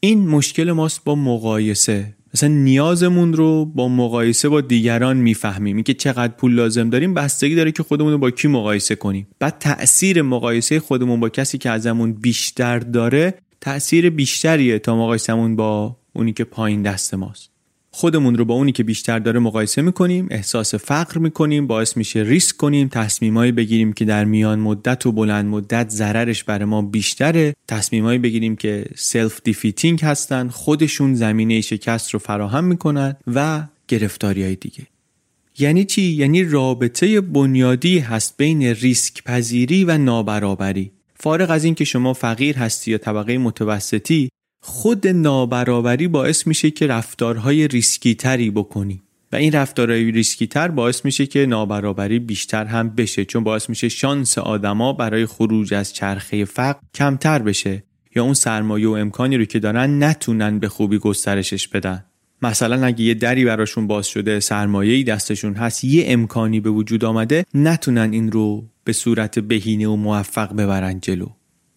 [0.00, 2.14] این مشکل ماست با مقایسه.
[2.34, 5.82] مثلا نیازمون رو با مقایسه با دیگران می‌فهمیم.
[5.82, 9.26] که چقدر پول لازم داریم بستگی داره که خودمون رو با کی مقایسه کنیم.
[9.38, 15.96] بعد تاثیر مقایسه خودمون با کسی که ازمون بیشتر داره تاثیر بیشتریه تا مقایسمون با
[16.12, 17.51] اونی که پایین دست ماست.
[17.94, 22.56] خودمون رو با اونی که بیشتر داره مقایسه می‌کنیم احساس فقر می‌کنیم باعث میشه ریسک
[22.56, 27.54] کنیم تصمیمایی بگیریم که در میان مدت و بلند مدت ضررش برای ما بیشتره.
[27.68, 34.86] تصمیمایی بگیریم که self-defeating هستن خودشون زمینه شکست رو فراهم می‌کنن و گرفتاری های دیگه.
[35.58, 40.90] یعنی چی؟ یعنی رابطه بنیادی هست بین ریسک پذیری و نابرابری.
[41.14, 44.28] فارغ از اینکه شما فقیر هستی یا طبقه متوسطی
[44.64, 49.02] خود نابرابری باعث میشه که رفتارهای ریسکی تری بکنی.
[49.32, 53.88] و این رفتارهای ریسکی تر باعث میشه که نابرابری بیشتر هم بشه چون باعث میشه
[53.88, 57.84] شانس آدما برای خروج از چرخه فقر کمتر بشه
[58.16, 62.04] یا اون سرمایه و امکانی رو که دارن نتونن به خوبی گسترشش بدن.
[62.42, 67.44] مثلا اگه یه دری براشون باز شده سرمایه‌ای دستشون هست یه امکانی به وجود آمده
[67.54, 71.26] نتونن این رو به صورت بهینه و موفق ببرن جلو.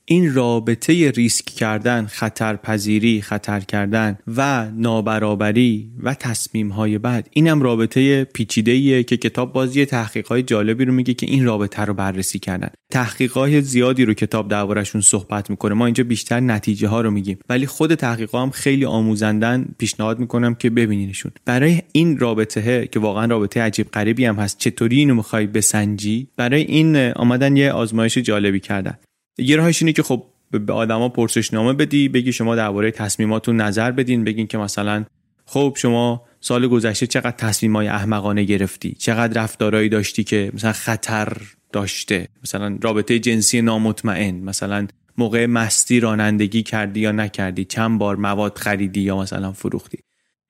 [0.07, 8.23] این رابطه ریسک کردن خطرپذیری خطر کردن و نابرابری و تصمیم های بعد اینم رابطه
[8.23, 12.69] پیچیده که کتاب بازی تحقیق های جالبی رو میگه که این رابطه رو بررسی کردن.
[12.91, 15.73] تحقیقات زیادی رو کتاب دربارشون صحبت می‌کنه.
[15.73, 17.39] ما اینجا بیشتر نتیجه ها رو میگیم.
[17.49, 21.31] ولی خود تحقیق هم خیلی آموزندن پیشنهاد می‌کنم که ببینینشون.
[21.45, 26.61] برای این رابطه که واقعا رابطه عجیب غریبی هم هست چطوری اینو می‌خوای بسنجی؟ برای
[26.61, 28.97] این آمدن یه آزمایش جالبی کردن.
[29.37, 34.23] یه راهش اینه که خب به آدما پرسشنامه بدی بگی شما درباره تصمیماتون نظر بدین
[34.23, 35.05] بگین که مثلا
[35.45, 41.37] خب شما سال گذشته چقدر تصمیمای احمقانه گرفتی؟ چقدر رفتارهایی داشتی که مثلا خطر
[41.71, 48.57] داشته؟ مثلا رابطه جنسی نامطمئن مثلا موقع مستی رانندگی کردی یا نکردی؟ چند بار مواد
[48.57, 49.97] خریدی یا مثلا فروختی؟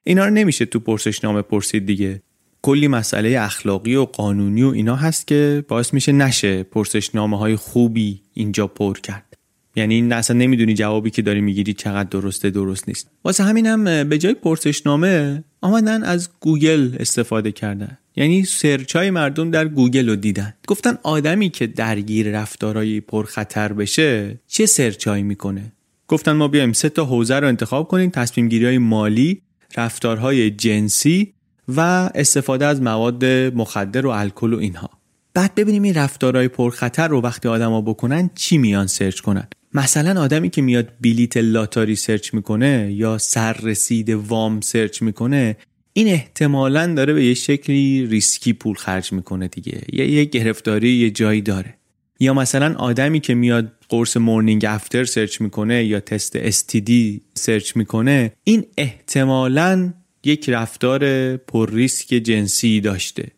[0.03, 2.21] اینا رو نمیشه تو پرسشنامه پرسید دیگه.
[2.65, 8.21] کلی مسئله اخلاقی و قانونی و اینا هست که باعث میشه نشه پرسشنامه های خوبی
[8.33, 9.37] اینجا پر کرد.
[9.75, 13.09] یعنی این اصلا نمی‌دونی جوابی که داری می‌گیری چقدر درسته درست نیست.
[13.23, 17.97] واسه همینم به جای پرسشنامه آمدن از گوگل استفاده کردن.
[18.15, 20.53] یعنی search های مردم در گوگل رو دیدن.
[20.67, 25.71] گفتن آدمی که درگیر رفتارهای پرخطر بشه چه search ایی می‌کنه؟
[26.07, 29.41] گفتن ما بیایم سه تا حوزه رو انتخاب کنیم تصمیم گیری های مالی
[29.77, 31.34] رفتارهای جنسی
[31.67, 31.79] و
[32.15, 34.89] استفاده از مواد مخدر و الکل و اینها.
[35.33, 39.47] بعد ببینیم این رفتارهای پرخطر رو وقتی آدما بکنن چی میان search کنن.
[39.73, 45.57] مثلا آدمی که میاد بلیت لاتاری search می‌کنه یا سررسید وام search می‌کنه
[45.93, 49.81] این احتمالا داره به یه شکلی ریسکی پول خرج می‌کنه دیگه.
[49.93, 51.77] یا یه گرفتاری یه جایی داره.
[52.19, 56.91] یا مثلا آدمی که میاد قرص morning after search می‌کنه یا تست STD
[57.33, 59.93] search می‌کنه این احتمالاً
[60.25, 63.31] یک رفتار پر ریسک جنسی داشته.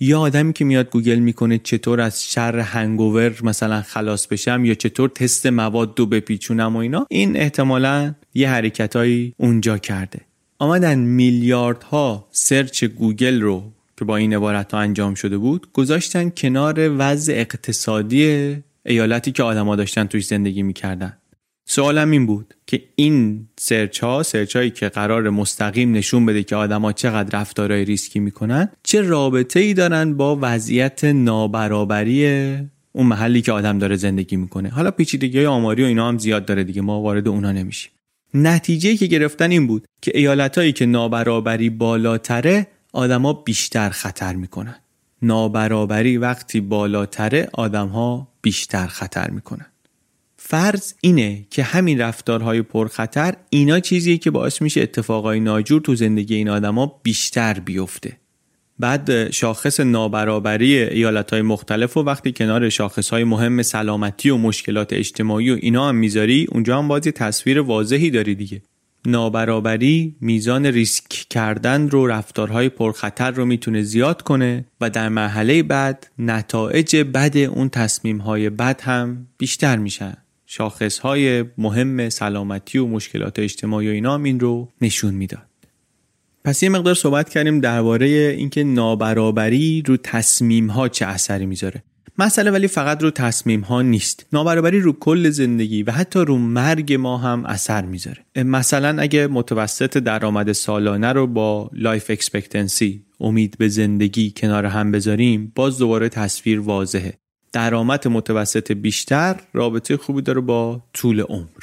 [0.00, 5.08] یا آدمی که میاد گوگل می‌کنه چطور از شر hangover مثلا خلاص بشم یا چطور
[5.08, 10.20] تست مواد رو بپیچونم و اینا این احتمالا یه حرکتهایی اونجا کرده.
[10.58, 16.96] آمدن میلیاردها search گوگل رو که با این عبارت ها انجام شده بود گذاشتن کنار
[16.98, 21.16] وضع اقتصادی ایالتی که آدما داشتن توش زندگی می‌کردن.
[21.66, 26.42] سوال هم این بود که این search ها search هایی که قراره مستقیم نشون بده
[26.42, 32.26] که آدما چقدر رفتارهای ریسکی می‌کنن چه رابطه ای دارن با وضعیت نابرابری
[32.92, 34.68] اون محلی که آدم داره زندگی می‌کنه.
[34.68, 37.92] حالا پیچیدگی های آماری و اینا هم زیاد داره دیگه ما وارد اونا نمیشیم.
[38.34, 44.74] نتیجه که گرفتن این بود که ایالت که نابرابری بالاتره آدما بیشتر خطر می‌کنن.
[45.22, 49.66] نابرابری وقتی بالاتره آدمها بیشتر خطر می‌کنن.
[50.50, 56.34] فرض اینه که همین رفتارهای پرخطر اینا چیزیه که باعث میشه اتفاقای ناجور تو زندگی
[56.34, 58.16] این آدما بیشتر بیفته.
[58.78, 64.92] بعد شاخص نابرابری ایالت های مختلف و وقتی کنار شاخص های مهم سلامتی و مشکلات
[64.92, 68.62] اجتماعی و اینا هم می‌ذاری اونجا هم بازی تصویر واضحی داری دیگه.
[69.06, 76.10] نابرابری میزان ریسک کردن رو رفتارهای پرخطر رو می‌تونه زیاد کنه و در مرحله بعد
[76.18, 80.16] نتایج بد اون تصمیم های بد هم بیشتر میشن.
[80.52, 85.46] شاخص های مهم سلامتی و مشکلات اجتماعی و اینا هم این رو نشون می‌داد.
[86.44, 91.82] پس یه مقدار صحبت کردیم درباره اینکه نابرابری رو تصمیم ها چه اثری می‌ذاره.
[92.18, 94.26] مسئله ولی فقط رو تصمیم ها نیست.
[94.32, 98.24] نابرابری رو کل زندگی و حتی رو مرگ ما هم اثر می‌ذاره.
[98.36, 105.52] مثلا اگه متوسط درآمد سالانه رو با life expectancy امید به زندگی کنار هم بذاریم
[105.54, 107.19] باز دوباره تصویر واضحه.
[107.52, 111.62] درآمد متوسط بیشتر رابطه خوبی داره با طول عمر.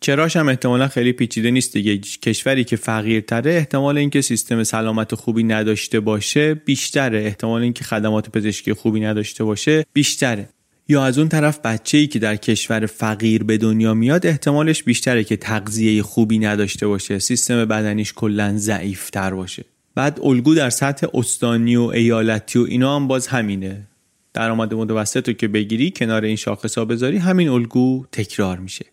[0.00, 1.98] چراش هم احتمالا خیلی پیچیده نیست دیگه.
[1.98, 7.18] کشوری که فقیرتره احتمال اینکه سیستم سلامت خوبی نداشته باشه بیشتره.
[7.18, 10.48] احتمال اینکه خدمات پزشکی خوبی نداشته باشه بیشتره.
[10.88, 15.24] یا از اون طرف بچه ای که در کشور فقیر به دنیا میاد احتمالش بیشتره
[15.24, 17.18] که تغذیه خوبی نداشته باشه.
[17.18, 19.64] سیستم بدنیش کلا ضعیفتر باشه.
[19.94, 23.86] بعد الگو در سطح استانی و ایالتی و اینا هم باز همینه.
[24.36, 28.86] درآمد متوسط رو که بگیری کنار این شاخص ها بذاری همین الگو تکرار میشه.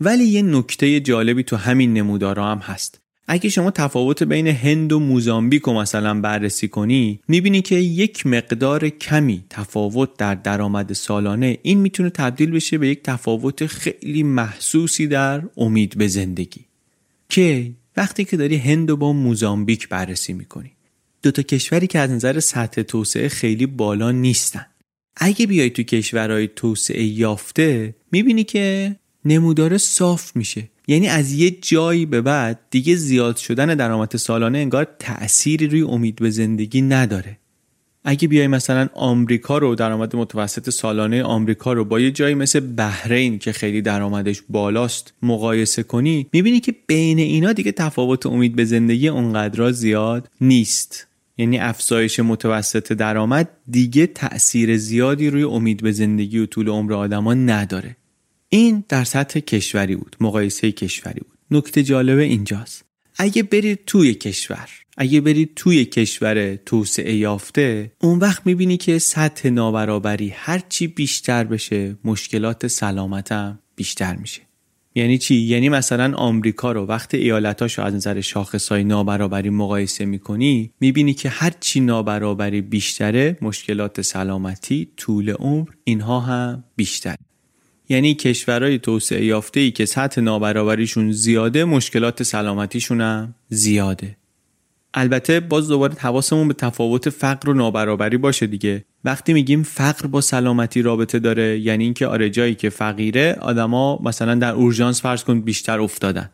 [0.00, 3.00] ولی یه نکته جالبی تو همین نمودارا هم هست.
[3.28, 8.88] اگه شما تفاوت بین هند و موزامبیک رو مثلا بررسی کنی می‌بینی که یک مقدار
[8.88, 15.42] کمی تفاوت در درآمد سالانه این می‌تونه تبدیل بشه به یک تفاوت خیلی محسوسی در
[15.56, 16.60] امید به زندگی.
[17.28, 20.70] که وقتی که داری هند و با موزامبیک بررسی می‌کنی
[21.22, 24.66] دوتا کشوری که از نظر سطح توسعه خیلی بالا نیستن.
[25.16, 30.68] اگه بیای تو کشورهای توسعه یافته می‌بینی که نمودار صاف میشه.
[30.88, 36.16] یعنی از یه جایی به بعد دیگه زیاد شدن درآمد سالانه انگار تأثیری روی امید
[36.16, 37.38] به زندگی نداره.
[38.04, 43.38] اگه بیای مثلا آمریکا رو درآمد متوسط سالانه آمریکا رو با یه جایی مثل بحرین
[43.38, 49.08] که خیلی درآمدش بالاست مقایسه کنی می‌بینی که بین اینا دیگه تفاوت امید به زندگی
[49.08, 51.06] اونقدر زیاد نیست.
[51.38, 57.34] یعنی افزایش متوسط درآمد دیگه تأثیر زیادی روی امید به زندگی و طول عمر آدما
[57.34, 57.96] نداره.
[58.48, 61.38] این در سطح کشوری بود مقایسه کشوری بود.
[61.50, 62.84] نکته جالبه اینجاست.
[63.16, 69.48] اگه برید توی کشور اگه برید توی کشور توسعه یافته اون وقت می‌بینی که سطح
[69.48, 74.40] نابرابری هرچی بیشتر بشه مشکلات سلامتم بیشتر میشه.
[74.94, 81.14] یعنی چی؟ یعنی مثلا آمریکا رو وقتی ایالتاشو از نظر شاخصهای نابرابری مقایسه می‌کنی می‌بینی
[81.14, 87.16] که هرچی نابرابری بیشتره مشکلات سلامتی طول عمر اینها هم بیشتره
[87.88, 94.16] یعنی کشورهای توسعه یافته ای که سطح نابرابریشون زیاده مشکلات سلامتیشون هم زیاده.
[94.94, 98.84] البته باز دوباره حواسمون به تفاوت فقر و نابرابری باشه دیگه.
[99.04, 104.34] وقتی میگیم فقر با سلامتی رابطه داره یعنی اینکه آره جایی که فقیره آدما مثلا
[104.34, 106.30] در اورژانس فرض کن بیشتر افتادن.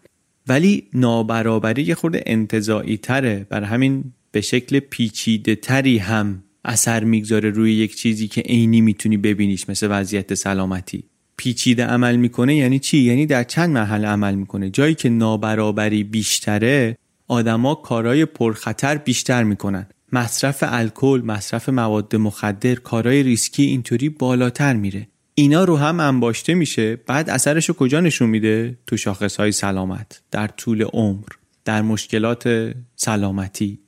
[0.48, 7.50] ولی نابرابری یه خورده انتظاعی تره بر همین به شکل پیچیده تری هم اثر می‌گذاره
[7.50, 11.04] روی یک چیزی که عینی می‌تونی ببینیش مثل وضعیت سلامتی.
[11.36, 14.70] پیچیده عمل می‌کنه یعنی چی؟ یعنی در چند مرحله عمل می‌کنه.
[14.70, 16.96] جایی که نابرابری بیشتره
[17.28, 19.86] آدما کارهای پرخطر بیشتر می‌کنن.
[20.12, 25.08] مصرف الکل مصرف مواد مخدر کارهای ریسکی اینطوری بالاتر میره.
[25.34, 26.96] اینا رو هم انباشته میشه.
[26.96, 31.26] بعد اثرش رو کجا نشون میده؟ تو شاخص های سلامت در طول عمر
[31.64, 33.78] در مشکلات سلامتی.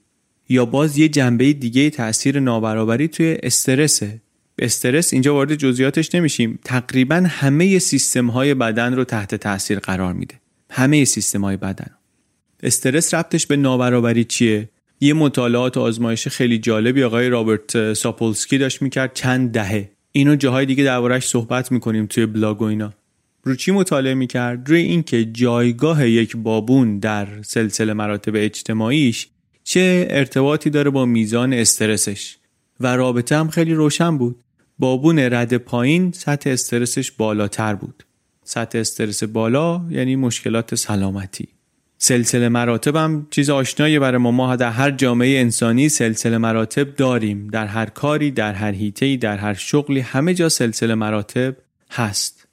[0.49, 4.21] یا باز یه جنبه دیگه تاثیر نابرابری توی استرسه.
[4.59, 6.59] استرس اینجا وارد جزئیاتش نمیشیم.
[6.65, 10.35] تقریبا همه سیستم های بدن رو تحت تاثیر قرار میده.
[10.71, 11.91] همه سیستم های بدن.
[12.63, 14.69] استرس ربطش به نابرابری چیه؟
[15.03, 19.91] یه مطالعات و آزمایش خیلی جالبی آقای رابرت ساپولسکی داشت می‌کرد چند دهه.
[20.13, 22.93] اینو جاهای دیگه دربارهش صحبت می‌کنیم توی بلاگ و اینا.
[23.45, 29.29] رو چی مطالعه می‌کرد؟ روی اینکه جایگاه یک بابون در سلسله مراتب اجتماعیش
[29.65, 32.37] چه ارتباطی داره با میزان استرسش.
[32.81, 34.37] و رابطه هم خیلی روشن بود.
[34.79, 38.05] بابون رد پایین سطح استرسش بالاتر بود.
[38.45, 41.49] سطح استرس بالا یعنی مشکلات سلامتی.
[42.05, 44.31] سلسله مراتب هم چیز آشنایی برای ما.
[44.31, 47.49] ما در هر جامعه انسانی سلسله مراتب داریم.
[47.49, 51.57] در هر کاری در هر هیتهی در هر شغلی همه جا سلسله مراتب
[51.91, 52.49] هست.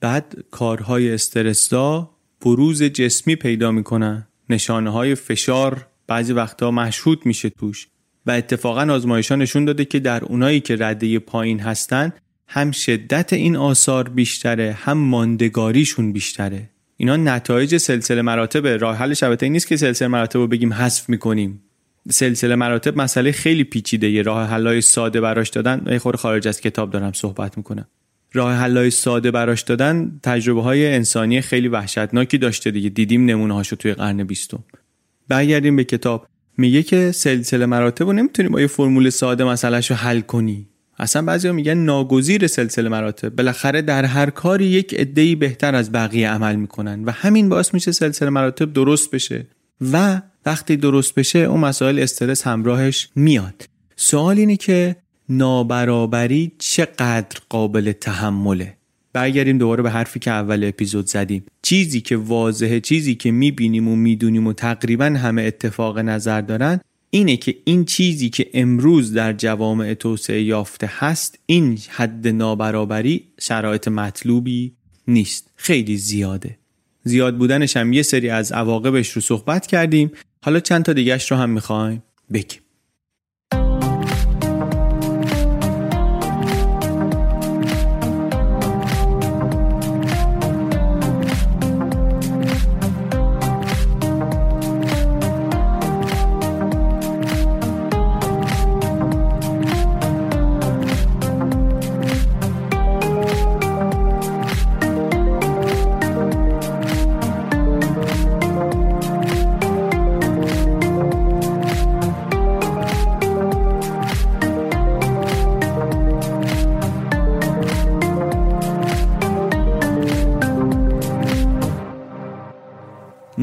[0.00, 4.26] بعد کارهای استرسدا بروز جسمی پیدا می‌کنن.
[4.50, 7.88] نشانه های فشار بعضی وقتها مشهود میشه توش.
[8.26, 12.12] و اتفاقا آزمایشان نشون داده که در اونایی که رده پایین هستن
[12.48, 16.71] هم شدت این آثار بیشتره هم ماندگاریشون بیشتره.
[17.02, 21.62] اینا نتایج سلسله مراتب راه حل شبکه نیست که سلسله مراتب رو بگیم حذف می‌کنیم.
[22.10, 25.82] سلسله مراتب مسئله خیلی پیچیده یه راه حلای ساده براش دادن.
[25.86, 27.86] یه خور خارج از کتاب دارم صحبت می‌کنم.
[28.32, 32.88] راه حلای ساده براش دادن تجربه های انسانی خیلی وحشتناکی داشته دیگه.
[32.88, 34.64] دیدیم نمونه هاشو توی قرن بیستم.
[35.28, 36.26] برگردیم به کتاب.
[36.56, 40.68] میگه که سلسله مراتب رو نمی‌تونی با یه فرمول ساده مسئلهش رو حل کنی.
[41.02, 43.36] اصلا بعضیا میگن ناگزیر سلسله مراتب.
[43.36, 47.92] بالاخره در هر کاری یک عده‌ای بهتر از بقیه عمل می‌کنن و همین باعث میشه
[47.92, 49.46] سلسله مراتب درست بشه
[49.92, 53.64] و وقتی درست بشه اون مسائل استرس همراهش میاد.
[53.96, 54.96] سوال اینه که
[55.28, 58.76] نابرابری چقدر قابل تحمله؟
[59.12, 61.44] برگردیم دوباره به حرفی که اول اپیزود زدیم.
[61.62, 66.80] چیزی که واضحه چیزی که می‌بینیم و می‌دونیم و تقریبا همه اتفاق نظر دارن
[67.14, 73.88] اینه که این چیزی که امروز در جوامع توسعه یافته هست این حد نابرابری شرایط
[73.88, 74.72] مطلوبی
[75.08, 75.50] نیست.
[75.56, 76.58] خیلی زیاده.
[77.04, 80.10] زیاد بودنش هم یه سری از عواقبش رو صحبت کردیم.
[80.44, 82.02] حالا چند تا دیگهش رو هم می‌خوایم
[82.32, 82.61] بگیم.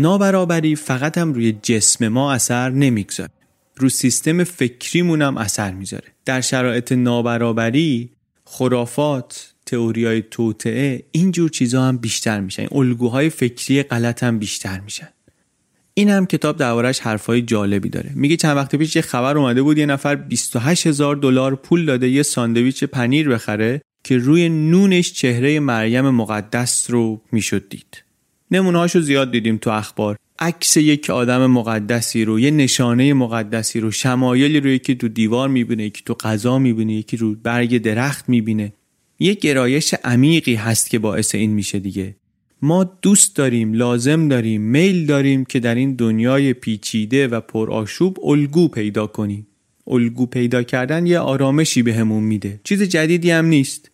[0.10, 3.30] نابرابری فقط هم روی جسم ما اثر نمی‌گذاره.
[3.78, 6.08] رو سیستم فکریمون هم اثر می‌ذاره.
[6.26, 8.10] در شرایط نابرابری
[8.46, 12.68] خرافات تئوری های توطعه اینجور چیزها هم بیشتر میشن.
[12.72, 15.08] الگوهای فکری غلط هم بیشتر میشن.
[15.94, 18.12] این هم کتاب دربارش حرفای جالبی داره.
[18.16, 22.10] میگه چند وقت پیش یه خبر اومده بود یه نفر 28 هزار دلار پول داده
[22.10, 28.09] یه ساندویچ پنیر بخره که روی نونش چهره مریم مقدس رو می‌شد دید.
[28.52, 30.18] نمونهاشو زیاد دیدیم تو اخبار.
[30.40, 35.84] عکس یک آدم مقدسی رو یه نشانه مقدسی رو شمایلی رو یکی تو دیوار می‌بینه
[35.84, 38.74] یکی تو غذا می‌بینه یکی رو برگ درخت می‌بینه.
[39.20, 42.16] یه گرایش عمیقی هست که باعث این میشه دیگه.
[42.62, 48.68] ما دوست داریم لازم داریم میل داریم که در این دنیای پیچیده و پرآشوب الگو
[48.68, 49.48] پیدا کنیم.
[49.88, 52.60] الگو پیدا کردن یه آرامشی بهمون به میده.
[52.64, 53.89] چیز جدیدی هم نیست.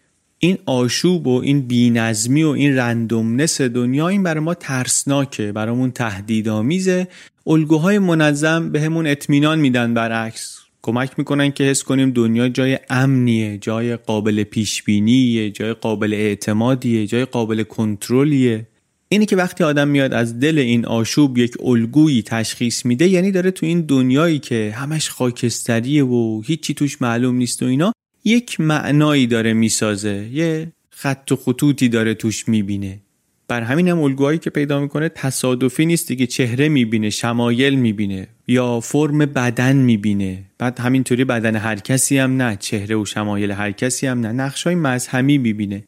[0.46, 7.08] این آشوب و این بینظمی و این رندومنس دنیا این برای ما ترسناکه برامون تهدیدآمیزه.
[7.48, 10.60] الگوهای منظم به همون اطمینان میدن برعکس.
[10.82, 17.26] کمک می‌کنن که حس کنیم دنیا جای امنیه جای قابل پیشبینیه جای قابل اعتمادیه جای
[17.26, 18.68] قابل کنترلیه.
[19.10, 23.52] اینی که وقتی آدم میاد از دل این آشوب یک الگویی تشخیص میده یعنی داره
[23.52, 27.92] تو این دنیایی که همش خاکستریه و هیچی توش معلوم نیست و اینا
[28.26, 33.00] یک معنایی داره می‌سازه یه خط و خطوطی داره توش می‌بینه.
[33.48, 38.80] بر همین هم الگوهایی که پیدا می‌کنه تصادفی نیست دیگه چهره می‌بینه شمایل می‌بینه یا
[38.80, 40.44] فرم بدن می‌بینه.
[40.58, 44.76] بعد همینطوری بدن هر کسی هم نه چهره و شمایل هر کسی هم نه نقشای
[44.76, 45.84] مذهبی می‌بینه.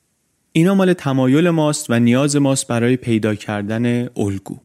[0.51, 4.59] اینا مال تمایل ماست و نیاز ماست برای پیدا کردن الگو.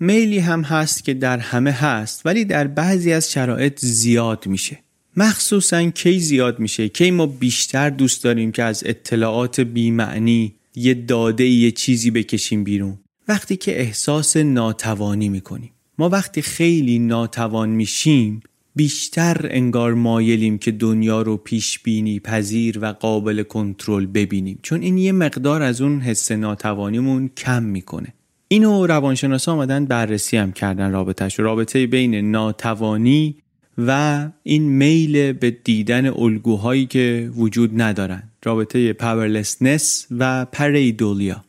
[0.00, 4.78] میلی هم هست که در همه هست ولی در بعضی از شرایط زیاد میشه.
[5.20, 11.44] مخصوصا کی زیاد میشه کی ما بیشتر دوست داریم که از اطلاعات بیمعنی یه داده
[11.44, 12.98] یه چیزی بکشیم بیرون.
[13.28, 15.70] وقتی که احساس ناتوانی می‌کنیم.
[15.98, 18.40] ما وقتی خیلی ناتوان میشیم
[18.76, 24.58] بیشتر انگار مایلیم که دنیا رو پیش بینی پذیر و قابل کنترل ببینیم.
[24.62, 28.14] چون این یه مقدار از اون حس ناتوانیمون کم می‌کنه.
[28.48, 33.36] اینو روانشناسا آمدن بررسی هم کردن رابطهش رابطه بین ناتوانی
[33.78, 38.22] و این میل به دیدن الگوهایی که وجود ندارن.
[38.44, 41.44] رابطه پاورلسنس و پریدولیا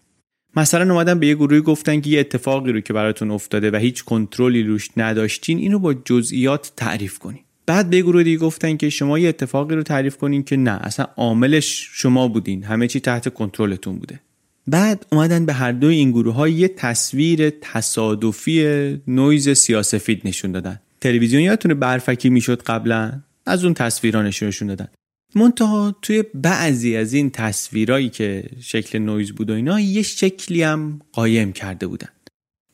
[0.56, 4.04] مثلا اومدن به یه گروهی گفتن که یه اتفاقی رو که براتون افتاده و هیچ
[4.04, 7.42] کنترلی روش نداشتین اینو با جزئیات تعریف کنین.
[7.66, 11.08] بعد به گروه دیگه گفتن که شما یه اتفاقی رو تعریف کنین که نه اصلا
[11.18, 12.64] عاملش شما بودین.
[12.64, 14.20] همه چی تحت کنترلتون بوده.
[14.68, 18.64] بعد اومدن به هر دوی این گروه ها یه تصویر تصادفی
[19.08, 20.80] نویز سیاسفید نشون دادن.
[21.02, 24.88] تلویزیون یادتونه برفکی می‌شد قبلا؟ از اون تصویرها نشون دادن.
[25.36, 31.02] منتها توی بعضی از این تصویرایی که شکل نویز بود و اینا یه شکلی هم
[31.12, 32.10] قایم کرده بودن.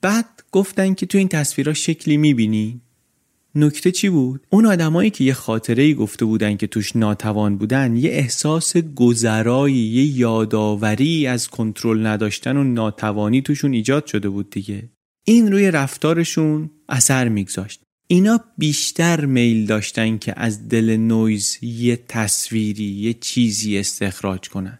[0.01, 2.82] بعد گفتن که تو این تصویرها شکلی می‌بینی.
[3.55, 7.95] نکته چی بود؟ اون آدمایی که یه خاطره ای گفته بودن که توش ناتوان بودن
[7.95, 14.89] یه احساس گذرایی یه یادآوری از کنترل نداشتن و ناتوانی توشون ایجاد شده بود دیگه.
[15.26, 17.82] این روی رفتارشون اثر میگذاشت.
[18.08, 24.80] اینا بیشتر میل داشتن که از دل نویز یه تصویری یه چیزی استخراج کنن.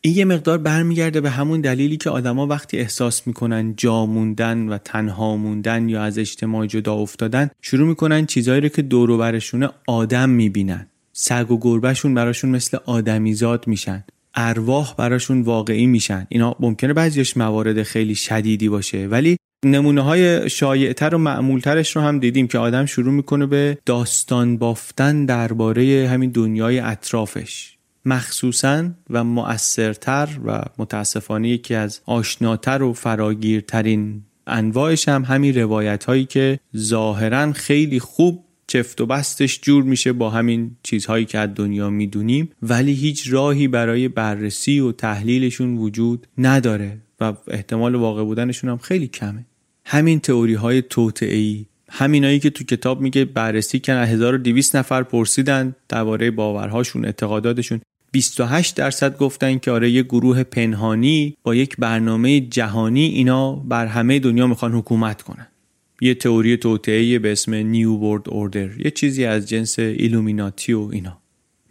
[0.00, 4.78] این یه مقدار برمیگرده به همون دلیلی که آدما وقتی احساس می‌کنن جا موندن و
[4.78, 10.30] تنها موندن یا از اجتماع جدا افتادن شروع می‌کنن چیزایی رو که دور برشونه آدم
[10.30, 10.86] می‌بینن.
[11.12, 14.04] سگ و گربهشون براشون مثل آدمیزاد میشن.
[14.34, 16.26] ارواح براشون واقعی میشن.
[16.28, 22.18] اینا ممکنه بعضیش موارد خیلی شدیدی باشه ولی نمونه های شایعتر و معمولترش رو هم
[22.18, 27.76] دیدیم که آدم شروع می‌کنه به داستان بافتن درباره همین دنیای اطرافش.
[28.04, 36.24] مخصوصا و مؤثرتر و متاسفانه یکی از آشناتر و فراگیرترین انواعش هم همین روایت هایی
[36.24, 41.90] که ظاهرا خیلی خوب چفت و بستش جور میشه با همین چیزهایی که از دنیا
[41.90, 48.78] می‌دونیم ولی هیچ راهی برای بررسی و تحلیلشون وجود نداره و احتمال واقع بودنشون هم
[48.78, 49.44] خیلی کمه.
[49.84, 56.30] همین تئوری های توطئه‌ای همینایی که تو کتاب میگه بررسی کردن 1200 نفر پرسیدن درباره
[56.30, 57.80] باورهاشون اعتقاداتشون.
[58.12, 64.18] 28 درصد گفتن که آره یه گروه پنهانی با یک برنامه جهانی اینا بر همه
[64.18, 65.46] دنیا می‌خوان حکومت کنن.
[66.00, 71.18] یه تئوری توطئه به اسم نیو ورد اوردر یه چیزی از جنس ایلومیناتی و اینا.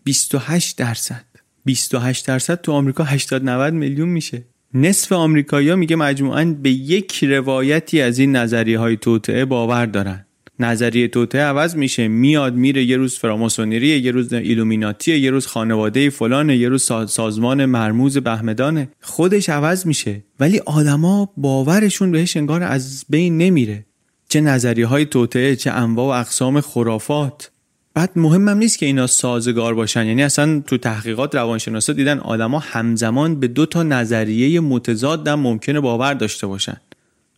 [0.03, 1.25] 28 درصد.
[1.65, 4.43] 28 درصد تو آمریکا 80 90 میلیون میشه.
[4.73, 10.25] نصف آمریکایی‌ها میگه مجموعاً به یک روایتی از این نظریه های توطعه باور دارن.
[10.59, 12.07] نظریه توطعه عوض میشه.
[12.07, 17.65] میاد میره یه روز فراماسونری یه روز ایلومیناتی یه روز خانواده فلان یه روز سازمان
[17.65, 18.89] مرموز بهمدانه.
[19.01, 20.23] خودش عوض میشه.
[20.39, 23.85] ولی آدما باورشون بهش انگار از بین نمیره.
[24.29, 27.50] چه نظریه های توطعه چه انواع و اقسام خرافات.
[27.93, 30.05] بعد مهمم نیست که اینا سازگار باشن.
[30.05, 35.79] یعنی اصلا تو تحقیقات روانشناسا دیدن آدما همزمان به دو تا نظریه متضاد هم ممکنه
[35.79, 36.77] باور داشته باشن.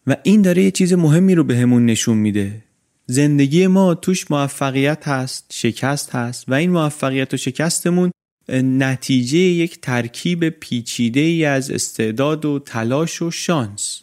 [0.07, 2.63] و این داره یه چیز مهمی رو بهمون نشون میده.
[3.05, 8.11] زندگی ما توش موفقیت هست شکست هست و این موفقیت و شکستمون
[8.53, 14.01] نتیجه یک ترکیب پیچیده ای از استعداد و تلاش و شانس.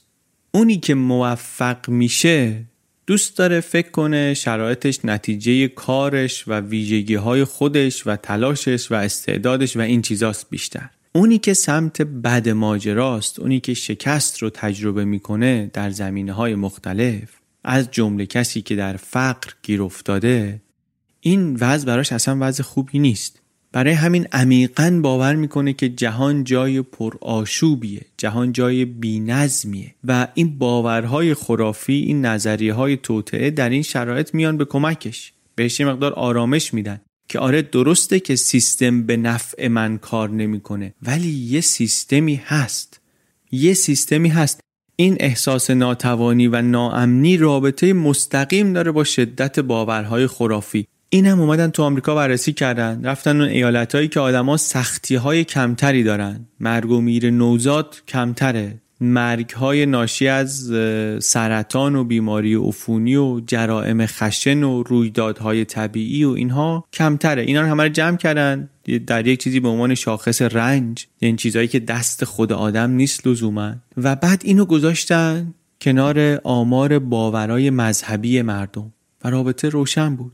[0.52, 2.64] اونی که موفق میشه
[3.10, 9.76] دوست داره فکر کنه شرایطش نتیجه کارش و ویژگی های خودش و تلاشش و استعدادش
[9.76, 10.88] و این چیزاست بیشتر.
[11.12, 17.28] اونی که سمت بد ماجراست اونی که شکست رو تجربه می‌کنه در زمینه های مختلف
[17.64, 20.62] از جمله کسی که در فقر گیر افتاده
[21.20, 23.39] این وضع براش اصلا وضع خوبی نیست.
[23.72, 31.34] برای همین عمیقا باور می‌کنه که جهان جای پرآشوبیه جهان جای بینظمیه و این باورهای
[31.34, 35.32] خرافی این نظریه های توطعه در این شرایط میان به کمکش.
[35.54, 40.94] بهش یه مقدار آرامش میدن که آره درسته که سیستم به نفع من کار نمی‌کنه
[41.02, 43.00] ولی یه سیستمی هست.
[43.52, 44.60] یه سیستمی هست.
[44.96, 50.86] این احساس ناتوانی و ناامنی رابطه مستقیم داره با شدت باورهای خرافی.
[51.12, 53.04] این هم اومدن تو آمریکا بررسی کردن.
[53.04, 56.46] رفتن اون ایالت هایی که آدما سختی های کمتری دارن.
[56.60, 58.80] مرگ و میر نوزاد کمتره.
[59.00, 60.72] مرگ های ناشی از
[61.22, 67.42] سرطان و بیماری عفونی و جرائم خشن و رویدادهای طبیعی و اینها کمتره.
[67.42, 68.68] اینا رو همه رو جمع کردن.
[69.06, 71.06] در یک چیزی به عنوان شاخص رنج.
[71.20, 73.74] یعنی چیزهایی که دست خود آدم نیست لزوما.
[73.96, 78.92] و بعد اینو گذاشتن کنار آمار باورای مذهبی مردم.
[79.24, 80.32] و رابطه روشن بود.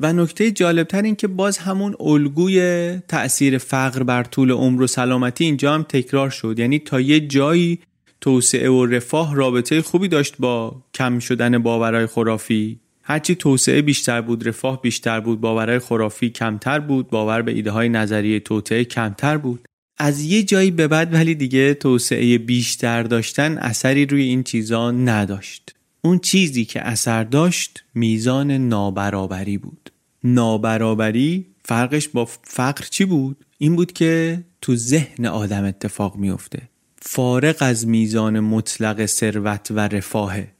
[0.00, 5.44] و نکته جالبتر این که باز همون الگوی تأثیر فقر بر طول عمر و سلامتی
[5.44, 6.58] اینجا هم تکرار شد.
[6.58, 7.78] یعنی تا یه جایی
[8.20, 12.80] توسعه و رفاه رابطه خوبی داشت با کم شدن باورهای خرافی.
[13.02, 17.88] هرچی توسعه بیشتر بود رفاه بیشتر بود باورهای خرافی کمتر بود باور به ایده های
[17.88, 19.64] نظریه توطعه کمتر بود.
[19.98, 25.74] از یه جایی به بعد ولی دیگه توسعه بیشتر داشتن اثری روی این چیزا نداشت.
[26.02, 29.92] اون چیزی که اثر داشت میزان نابرابری بود.
[30.24, 36.62] نابرابری فرقش با فقر چی بود؟ این بود که تو ذهن آدم اتفاق میفته
[37.02, 40.52] فارق از میزان مطلق ثروت و رفاهه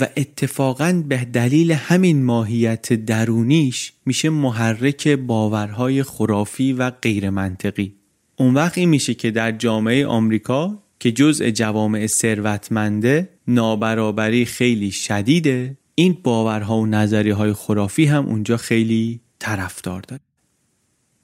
[0.00, 7.94] و اتفاقا به دلیل همین ماهیت درونیش میشه محرک باورهای خرافی و غیر منطقی
[8.36, 15.76] اون وقت میشه که در جامعه آمریکا که جزء جوامع ثروتمنده نابرابری خیلی شدیده.
[15.94, 20.22] این باورها و نظریه های خرافی هم اونجا خیلی طرفدار داره.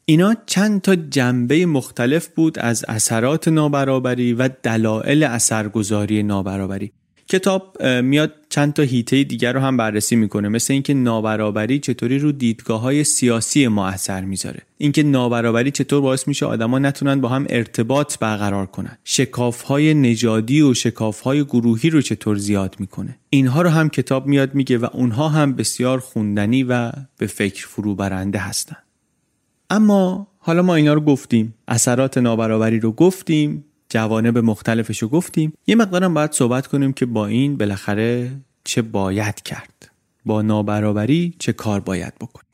[0.04, 6.92] اینا چند تا جنبه مختلف بود از اثرات نابرابری و دلایل اثرگذاری نابرابری.
[7.32, 10.48] کتاب میاد چند تا هیته دیگر رو هم بررسی می‌کنه.
[10.48, 14.62] مثل اینکه نابرابری چطوری رو دیدگاه های سیاسی ما اثر می‌ذاره.
[14.78, 18.98] اینکه نابرابری چطور باعث میشه آدما نتونن با هم ارتباط برقرار کنن.
[19.04, 23.18] شکاف های نژادی و شکاف های گروهی رو چطور زیاد می‌کنه.
[23.30, 27.94] اینها رو هم کتاب میاد میگه و اونها هم بسیار خوندنی و به فکر فرو
[27.94, 28.76] برنده هستن.
[29.70, 31.54] اما حالا ما اینا رو گفتیم.
[31.68, 33.64] اثرات نابرابری رو گفتیم.
[33.92, 35.52] جوانب مختلفش رو گفتیم.
[35.66, 38.30] یه مقدارم باید صحبت کنیم که با این بالاخره
[38.64, 39.90] چه باید کرد.
[40.26, 42.51] با نابرابری چه کار باید بکنیم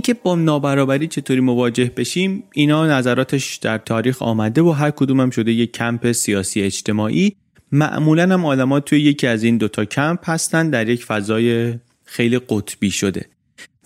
[0.00, 5.30] اینکه با نابرابری چطوری مواجه بشیم اینا نظراتش در تاریخ آمده و هر کدوم هم
[5.30, 7.36] شده یک کمپ سیاسی اجتماعی.
[7.72, 11.74] معمولا هم آدما توی یکی از این دوتا کمپ هستن در یک فضای
[12.04, 13.26] خیلی قطبی شده.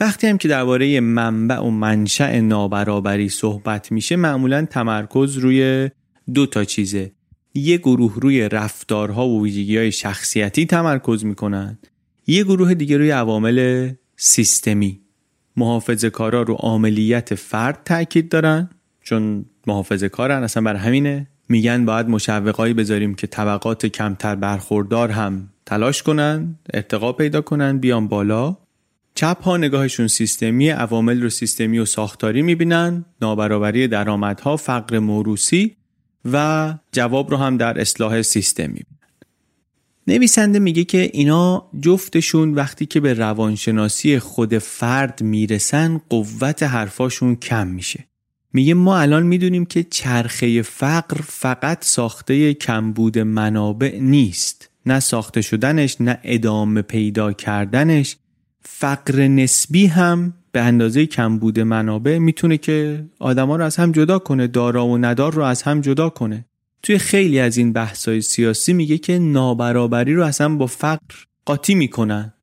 [0.00, 5.90] وقتی هم که درباره منبع و منشأ نابرابری صحبت میشه معمولا تمرکز روی
[6.34, 7.12] دو تا چیزه.
[7.54, 11.78] یه گروه روی رفتارها و ویژگی های شخصیتی تمرکز می‌کنن.
[12.26, 15.03] یه گروه دیگه روی عوامل سیستمی.
[15.56, 18.70] محافظه کارا رو عملیت فرد تاکید دارن
[19.02, 20.42] چون محافظه کارن.
[20.42, 21.26] اصلا بر همینه.
[21.48, 28.08] میگن باید مشوقایی بذاریم که طبقات کمتر برخوردار هم تلاش کنن ارتقا پیدا کنن بیان
[28.08, 28.56] بالا.
[29.14, 35.76] چپ ها نگاهشون سیستمی عوامل رو سیستمی و ساختاری می‌بینن نابرابری درآمدها فقر موروسی
[36.32, 38.80] و جواب رو هم در اصلاح سیستمی.
[40.06, 47.66] نویسنده میگه که اینا جفتشون وقتی که به روانشناسی خود فرد می‌رسن قوت حرفاشون کم
[47.66, 48.04] میشه.
[48.52, 54.70] میگه ما الان می‌دونیم که چرخه فقر فقط ساخته کمبود منابع نیست.
[54.86, 58.16] نه ساخته شدنش نه ادامه پیدا کردنش.
[58.60, 64.46] فقر نسبی هم به اندازه کمبود منابع می‌تونه که آدما رو از هم جدا کنه
[64.46, 66.44] دارا و ندار رو از هم جدا کنه.
[66.84, 71.14] توی خیلی از این بحث‌های سیاسی میگه که نابرابری رو اصلا با فقر
[71.44, 72.34] قاطی می‌کنن.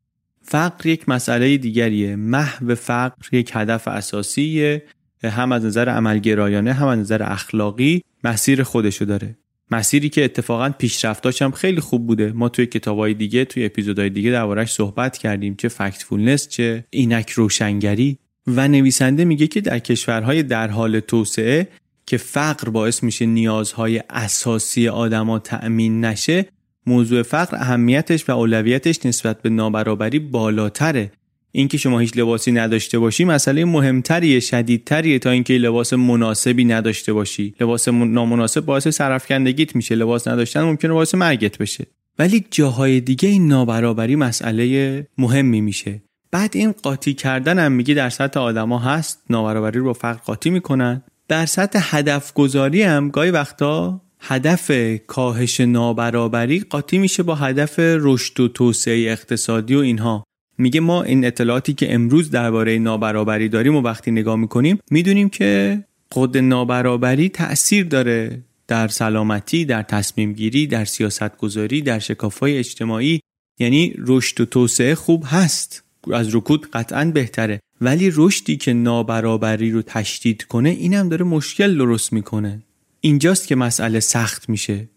[0.42, 2.16] فقر یک مسئله دیگریه.
[2.16, 4.84] محو فقر یک هدف اساسیه.
[5.24, 9.38] هم از نظر عملگرایانه هم از نظر اخلاقی مسیر خودشو داره.
[9.72, 12.32] مسیری که اتفاقا پیشرفتاش هم خیلی خوب بوده.
[12.32, 15.56] ما توی کتابای دیگه توی اپیزودهای دیگه دربارش صحبت کردیم.
[15.56, 18.18] چه فکتفولنس چه اینک روشنگری.
[18.48, 21.68] و نویسنده میگه که در کشورهای در حال توسعه
[22.06, 26.46] که فقر باعث میشه نیازهای اساسی آدما تأمین نشه
[26.86, 31.12] موضوع فقر اهمیتش و اولویتش نسبت به نابرابری بالاتره.
[31.52, 37.56] اینکه شما هیچ لباسی نداشته باشی مسئله مهمتریه شدیدتریه تا اینکه لباس مناسبی نداشته باشی.
[37.60, 39.96] لباس نامناسب باعث سرفکندگیت میشه.
[39.96, 41.86] لباس نداشتن ممکنه باعث مرگت بشه.
[42.20, 46.02] ولی جاهای دیگه این نابرابری مسئله مهمی میشه.
[46.32, 49.22] بعد این قاطی کردن هم میگه در سطح آدما هست.
[49.30, 51.04] نابرابری رو فقر قاطی می‌کنن.
[51.32, 54.72] در سطح هدف گذاری هم گاهی وقتا هدف
[55.08, 60.24] کاهش نابرابری قاطی میشه با هدف رشد و توسعه اقتصادی و اینها.
[60.58, 65.84] میگه ما این اطلاعاتی که امروز درباره نابرابری داریم و وقتی نگاه می‌کنیم می‌دونیم که
[66.12, 73.20] خود نابرابری تأثیر داره در سلامتی، در تصمیم گیری، در سیاست گذاری، در شکافهای اجتماعی.
[73.60, 77.60] یعنی رشد و توسعه خوب هست از رکود قطعا بهتره.
[77.82, 82.64] ولی رشدی که نابرابری رو تشدید کنه اینم داره مشکل درست می‌کنه.
[83.02, 84.90] اینجاست که مسئله سخت میشه.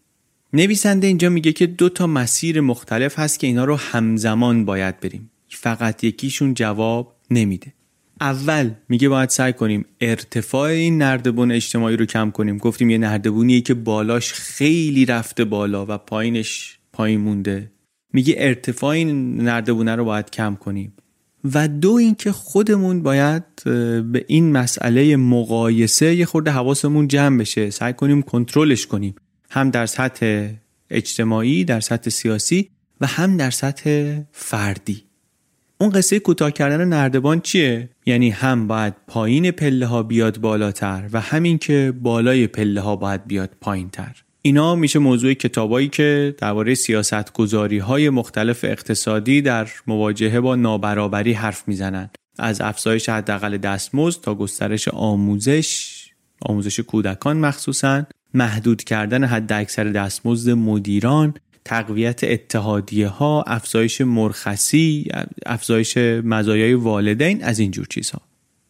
[0.53, 5.31] نویسنده اینجا میگه که دو تا مسیر مختلف هست که اینا رو همزمان باید بریم.
[5.49, 7.73] فقط یکیشون جواب نمیده.
[8.21, 12.59] اول میگه باید سعی کنیم ارتفاع این نردبون اجتماعی رو کم کنیم.
[12.59, 17.71] گفتیم یه نردبونیه که بالاش خیلی رفته بالا و پایینش پایین مونده.
[18.13, 20.93] میگه ارتفاع این نردبونه رو باید کم کنیم.
[21.55, 23.43] و دو اینکه خودمون باید
[24.13, 27.71] به این مسئله مقایسه یه خورده حواسمون جمع بشه.
[27.71, 29.15] سعی کنیم کنترلش کنیم.
[29.51, 30.49] هم در سطح
[30.91, 32.71] اجتماعی در سطح سیاسی
[33.01, 35.05] و هم در سطح فردی.
[35.79, 41.21] اون قصه کوتاه کردن نردبان چیه؟ یعنی هم باید پایین پله ها بیاد بالاتر و
[41.21, 46.75] همین که بالای پله ها باید بیاد پایین تر اینا میشه موضوع کتابایی که درباره
[46.75, 52.11] سیاست گذاری های مختلف اقتصادی در مواجهه با نابرابری حرف می‌زنن.
[52.39, 56.05] از افزایش حداقل دستمزد تا گسترش آموزش
[56.41, 61.35] آموزش کودکان مخصوصا محدود کردن حد اکثر دستمزد مدیران
[61.65, 65.09] تقویت اتحادیه ها افزایش مرخصی
[65.47, 68.21] افزایش مزایای والدین از اینجور چیزها.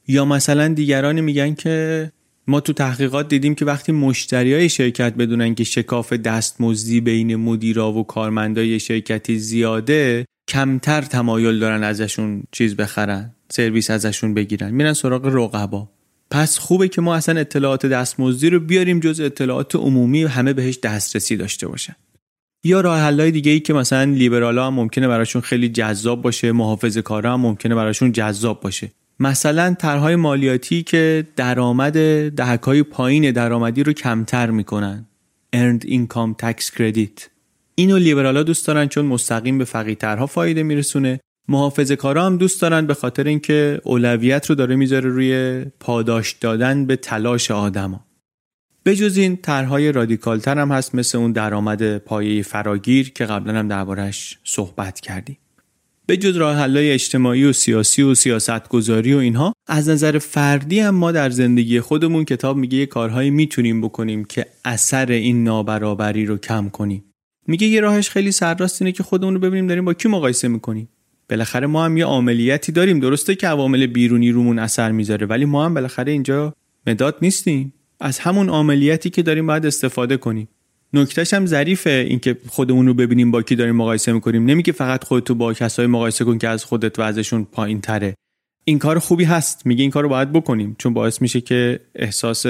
[0.08, 2.12] یا مثلا دیگران میگن که
[2.47, 7.92] ما تو تحقیقات دیدیم که وقتی مشتری های شرکت بدونن که شکاف دستمزدی بین مدیرا
[7.92, 14.70] و کارمندای شرکتی زیاده کمتر تمایل دارن ازشون چیز بخرن سرویس ازشون بگیرن.
[14.70, 15.88] میرن سراغ رقبا.
[16.30, 20.78] پس خوبه که ما اصلا اطلاعات دستمزدی رو بیاریم جز اطلاعات عمومی و همه بهش
[20.78, 21.97] دسترسی داشته باشن.
[22.64, 27.03] یا راه حلای دیگه ای که مثلا لیبرالا هم ممکنه براشون خیلی جذاب باشه محافظه
[27.03, 28.90] کارا هم ممکنه براشون جذاب باشه.
[29.20, 35.06] مثلا طرحهای مالیاتی که درآمد دهکای پایین درآمدی رو کمتر می‌کنن.
[35.56, 37.22] Earned Income Tax Credit.
[37.74, 41.20] اینو لیبرالا دوست دارن چون مستقیم به فقیرترها فایده میرسونه.
[41.48, 46.86] محافظه کارا هم دوست دارن به خاطر اینکه اولویت رو داره می‌ذاره روی پاداش دادن
[46.86, 48.04] به تلاش آدما.
[48.86, 54.38] بجز این طرحهای رادیکالتر هم هست مثل اون درآمد پایه فراگیر که قبلا هم دربارش
[54.44, 55.38] صحبت کردیم.
[56.07, 60.94] به جز راه اجتماعی و سیاسی و سیاست گذاری و اینها از نظر فردی هم
[60.94, 66.36] ما در زندگی خودمون کتاب میگه یه کارهایی می‌تونیم بکنیم که اثر این نابرابری رو
[66.36, 67.05] کم کنیم.
[67.46, 70.88] میگه یه راهش خیلی سرراست اینه که خودمون رو ببینیم داریم با کی مقایسه می‌کنیم.
[71.30, 75.64] بالاخره ما هم یه عملیاتی داریم درسته که عوامل بیرونی رومون اثر می‌ذاره ولی ما
[75.64, 76.55] هم بالاخره اینجا
[76.86, 77.72] مداد نیستیم.
[78.00, 80.48] از همون عملیاتی که داریم باید استفاده کنیم.
[80.95, 84.45] نکتهش هم ظریفه اینکه خودمون رو ببینیم با کی داریم مقایسه می‌کنیم.
[84.45, 88.14] نمیگه فقط خودتو با کسایی مقایسه کن که از خودت و ازشون پایین تره
[88.64, 89.66] این کار خوبی هست.
[89.66, 90.76] میگه این کار رو باید بکنیم.
[90.78, 92.47] چون باعث میشه که احساس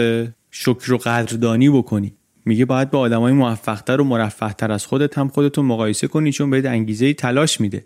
[0.51, 2.13] شکر و قدردانی بکنی.
[2.45, 6.65] میگه باید با آدمای موفقتر و مرفهتر از خودت هم خودتو مقایسه کنی چون بهت
[6.65, 7.85] انگیزه تلاش میده.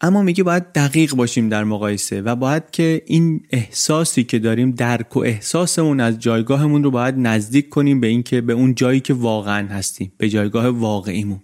[0.00, 5.16] اما میگه باید دقیق باشیم در مقایسه و باید که این احساسی که داریم درک
[5.16, 9.68] و احساسمون از جایگاهمون رو باید نزدیک کنیم به اینکه به اون جایی که واقعا
[9.68, 11.40] هستیم به جایگاه واقعیمون.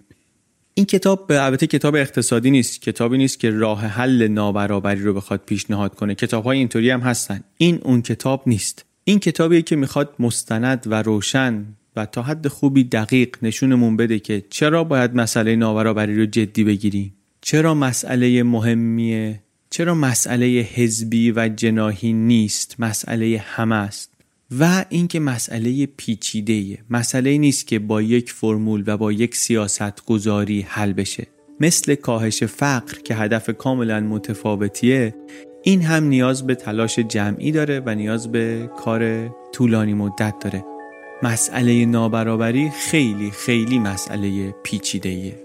[0.75, 5.41] این کتاب به البته کتاب اقتصادی نیست کتابی نیست که راه حل نابرابری رو بخواد
[5.47, 6.15] پیشنهاد کنه.
[6.15, 7.41] کتاب های اینطوری هم هستن.
[7.57, 8.85] این اون کتاب نیست.
[9.05, 11.65] این کتابیه که می‌خواد مستند و روشن
[11.97, 17.15] و تا حد خوبی دقیق نشونمون بده که چرا باید مسئله نابرابری رو جدی بگیریم.
[17.47, 19.41] چرا مسئله مهمیه؟
[19.71, 24.11] چرا مسئله حزبی و جناهی نیست؟ مسئله همه است.
[24.61, 30.61] و اینکه مسئله پیچیده مسئله نیست که با یک فرمول و با یک سیاست گذاری
[30.69, 31.27] حل بشه.
[31.61, 35.15] مثل کاهش فقر که هدف کاملا متفاوتیه
[35.63, 40.65] این هم نیاز به تلاش جمعی داره و نیاز به کار طولانی مدت داره.
[41.23, 45.44] مسئله نابرابری خیلی خیلی مسئله پیچیده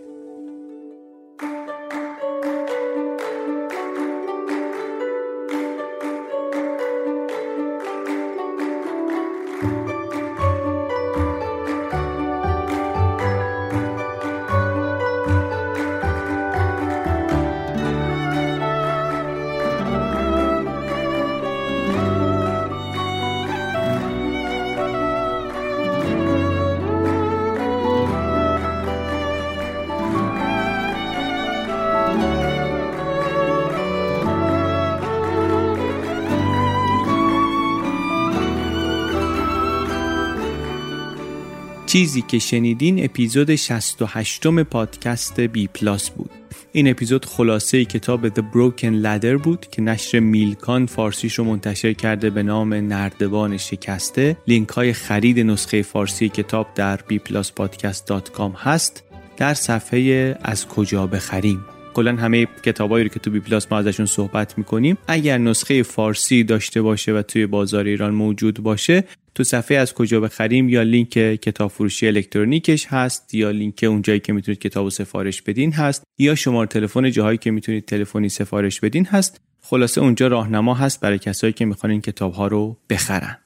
[41.89, 46.29] چیزی که شنیدین اپیزود 68 م پادکست بی پلاس بود.
[46.71, 52.29] این اپیزود خلاصه کتاب The Broken Ladder بود که نشر میلکان فارسیش رو منتشر کرده
[52.29, 54.37] به نام نردبان شکسته.
[54.47, 59.03] لینک های خرید نسخه فارسی کتاب در bpluspodcast.com هست.
[59.37, 61.65] در صفحه از کجا بخریم.
[61.93, 66.43] کلا همه کتابایی رو که تو بی پلاس ما ازشون صحبت می‌کنیم اگر نسخه فارسی
[66.43, 69.03] داشته باشه و توی بازار ایران موجود باشه
[69.39, 71.09] تو صفحه از کجا بخریم یا لینک
[71.41, 76.35] کتاب فروشی الکترونیکش هست یا لینک اونجایی که می‌تونید کتاب و سفارش بدین هست یا
[76.35, 81.53] شماره تلفن جاهایی که می‌تونید تلفنی سفارش بدین هست خلاصه اونجا راهنما هست برای کسایی
[81.53, 83.37] که می‌خوان این کتاب ها رو بخرن.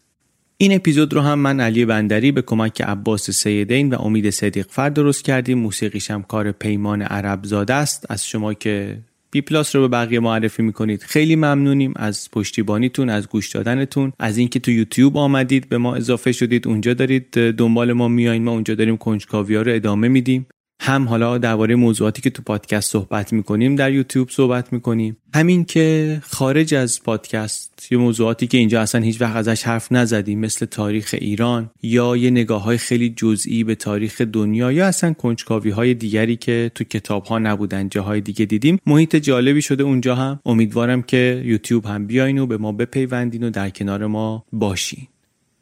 [0.57, 4.93] این اپیزود رو هم من علی بندری به کمک عباس سیدین و امید صدیق فرد
[4.93, 5.57] درست کردیم.
[5.57, 8.05] موسیقیش هم کار پیمان عرب زاده است.
[8.09, 8.97] از شما که
[9.33, 11.03] بی پلاس رو به بقیه معرفی می‌کنید.
[11.03, 16.31] خیلی ممنونیم از پشتیبانیتون از گوش دادنتون از اینکه تو یوتیوب آمدید به ما اضافه
[16.31, 20.47] شدید اونجا دارید دنبال ما میایین ما اونجا داریم کنجکاوی رو ادامه میدیم.
[20.83, 25.17] هم حالا درباره موضوعاتی که تو پادکست صحبت می‌کنیم در یوتیوب صحبت می‌کنیم.
[25.35, 30.39] همین که خارج از پادکست یه موضوعاتی که اینجا اصلا هیچ وقت ازش حرف نزدیم
[30.39, 35.69] مثل تاریخ ایران یا یه نگاه های خیلی جزئی به تاریخ دنیا یا اصلا کنجکاوی
[35.69, 38.79] های دیگری که تو کتاب ها نبودن جاهای دیگه دیدیم.
[38.85, 40.39] محیط جالبی شده اونجا هم.
[40.45, 45.07] امیدوارم که یوتیوب هم بیاین و به ما بپیوندین و در کنار ما باشین.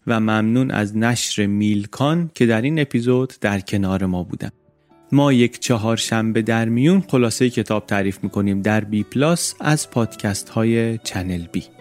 [0.08, 4.50] و ممنون از نشر میلکان که در این اپیزود در کنار ما بودن.
[5.12, 10.50] ما یک چهار شنبه در میون خلاصه کتاب تعریف می‌کنیم در بی پلاس از پادکست
[10.50, 11.81] های چنل بی.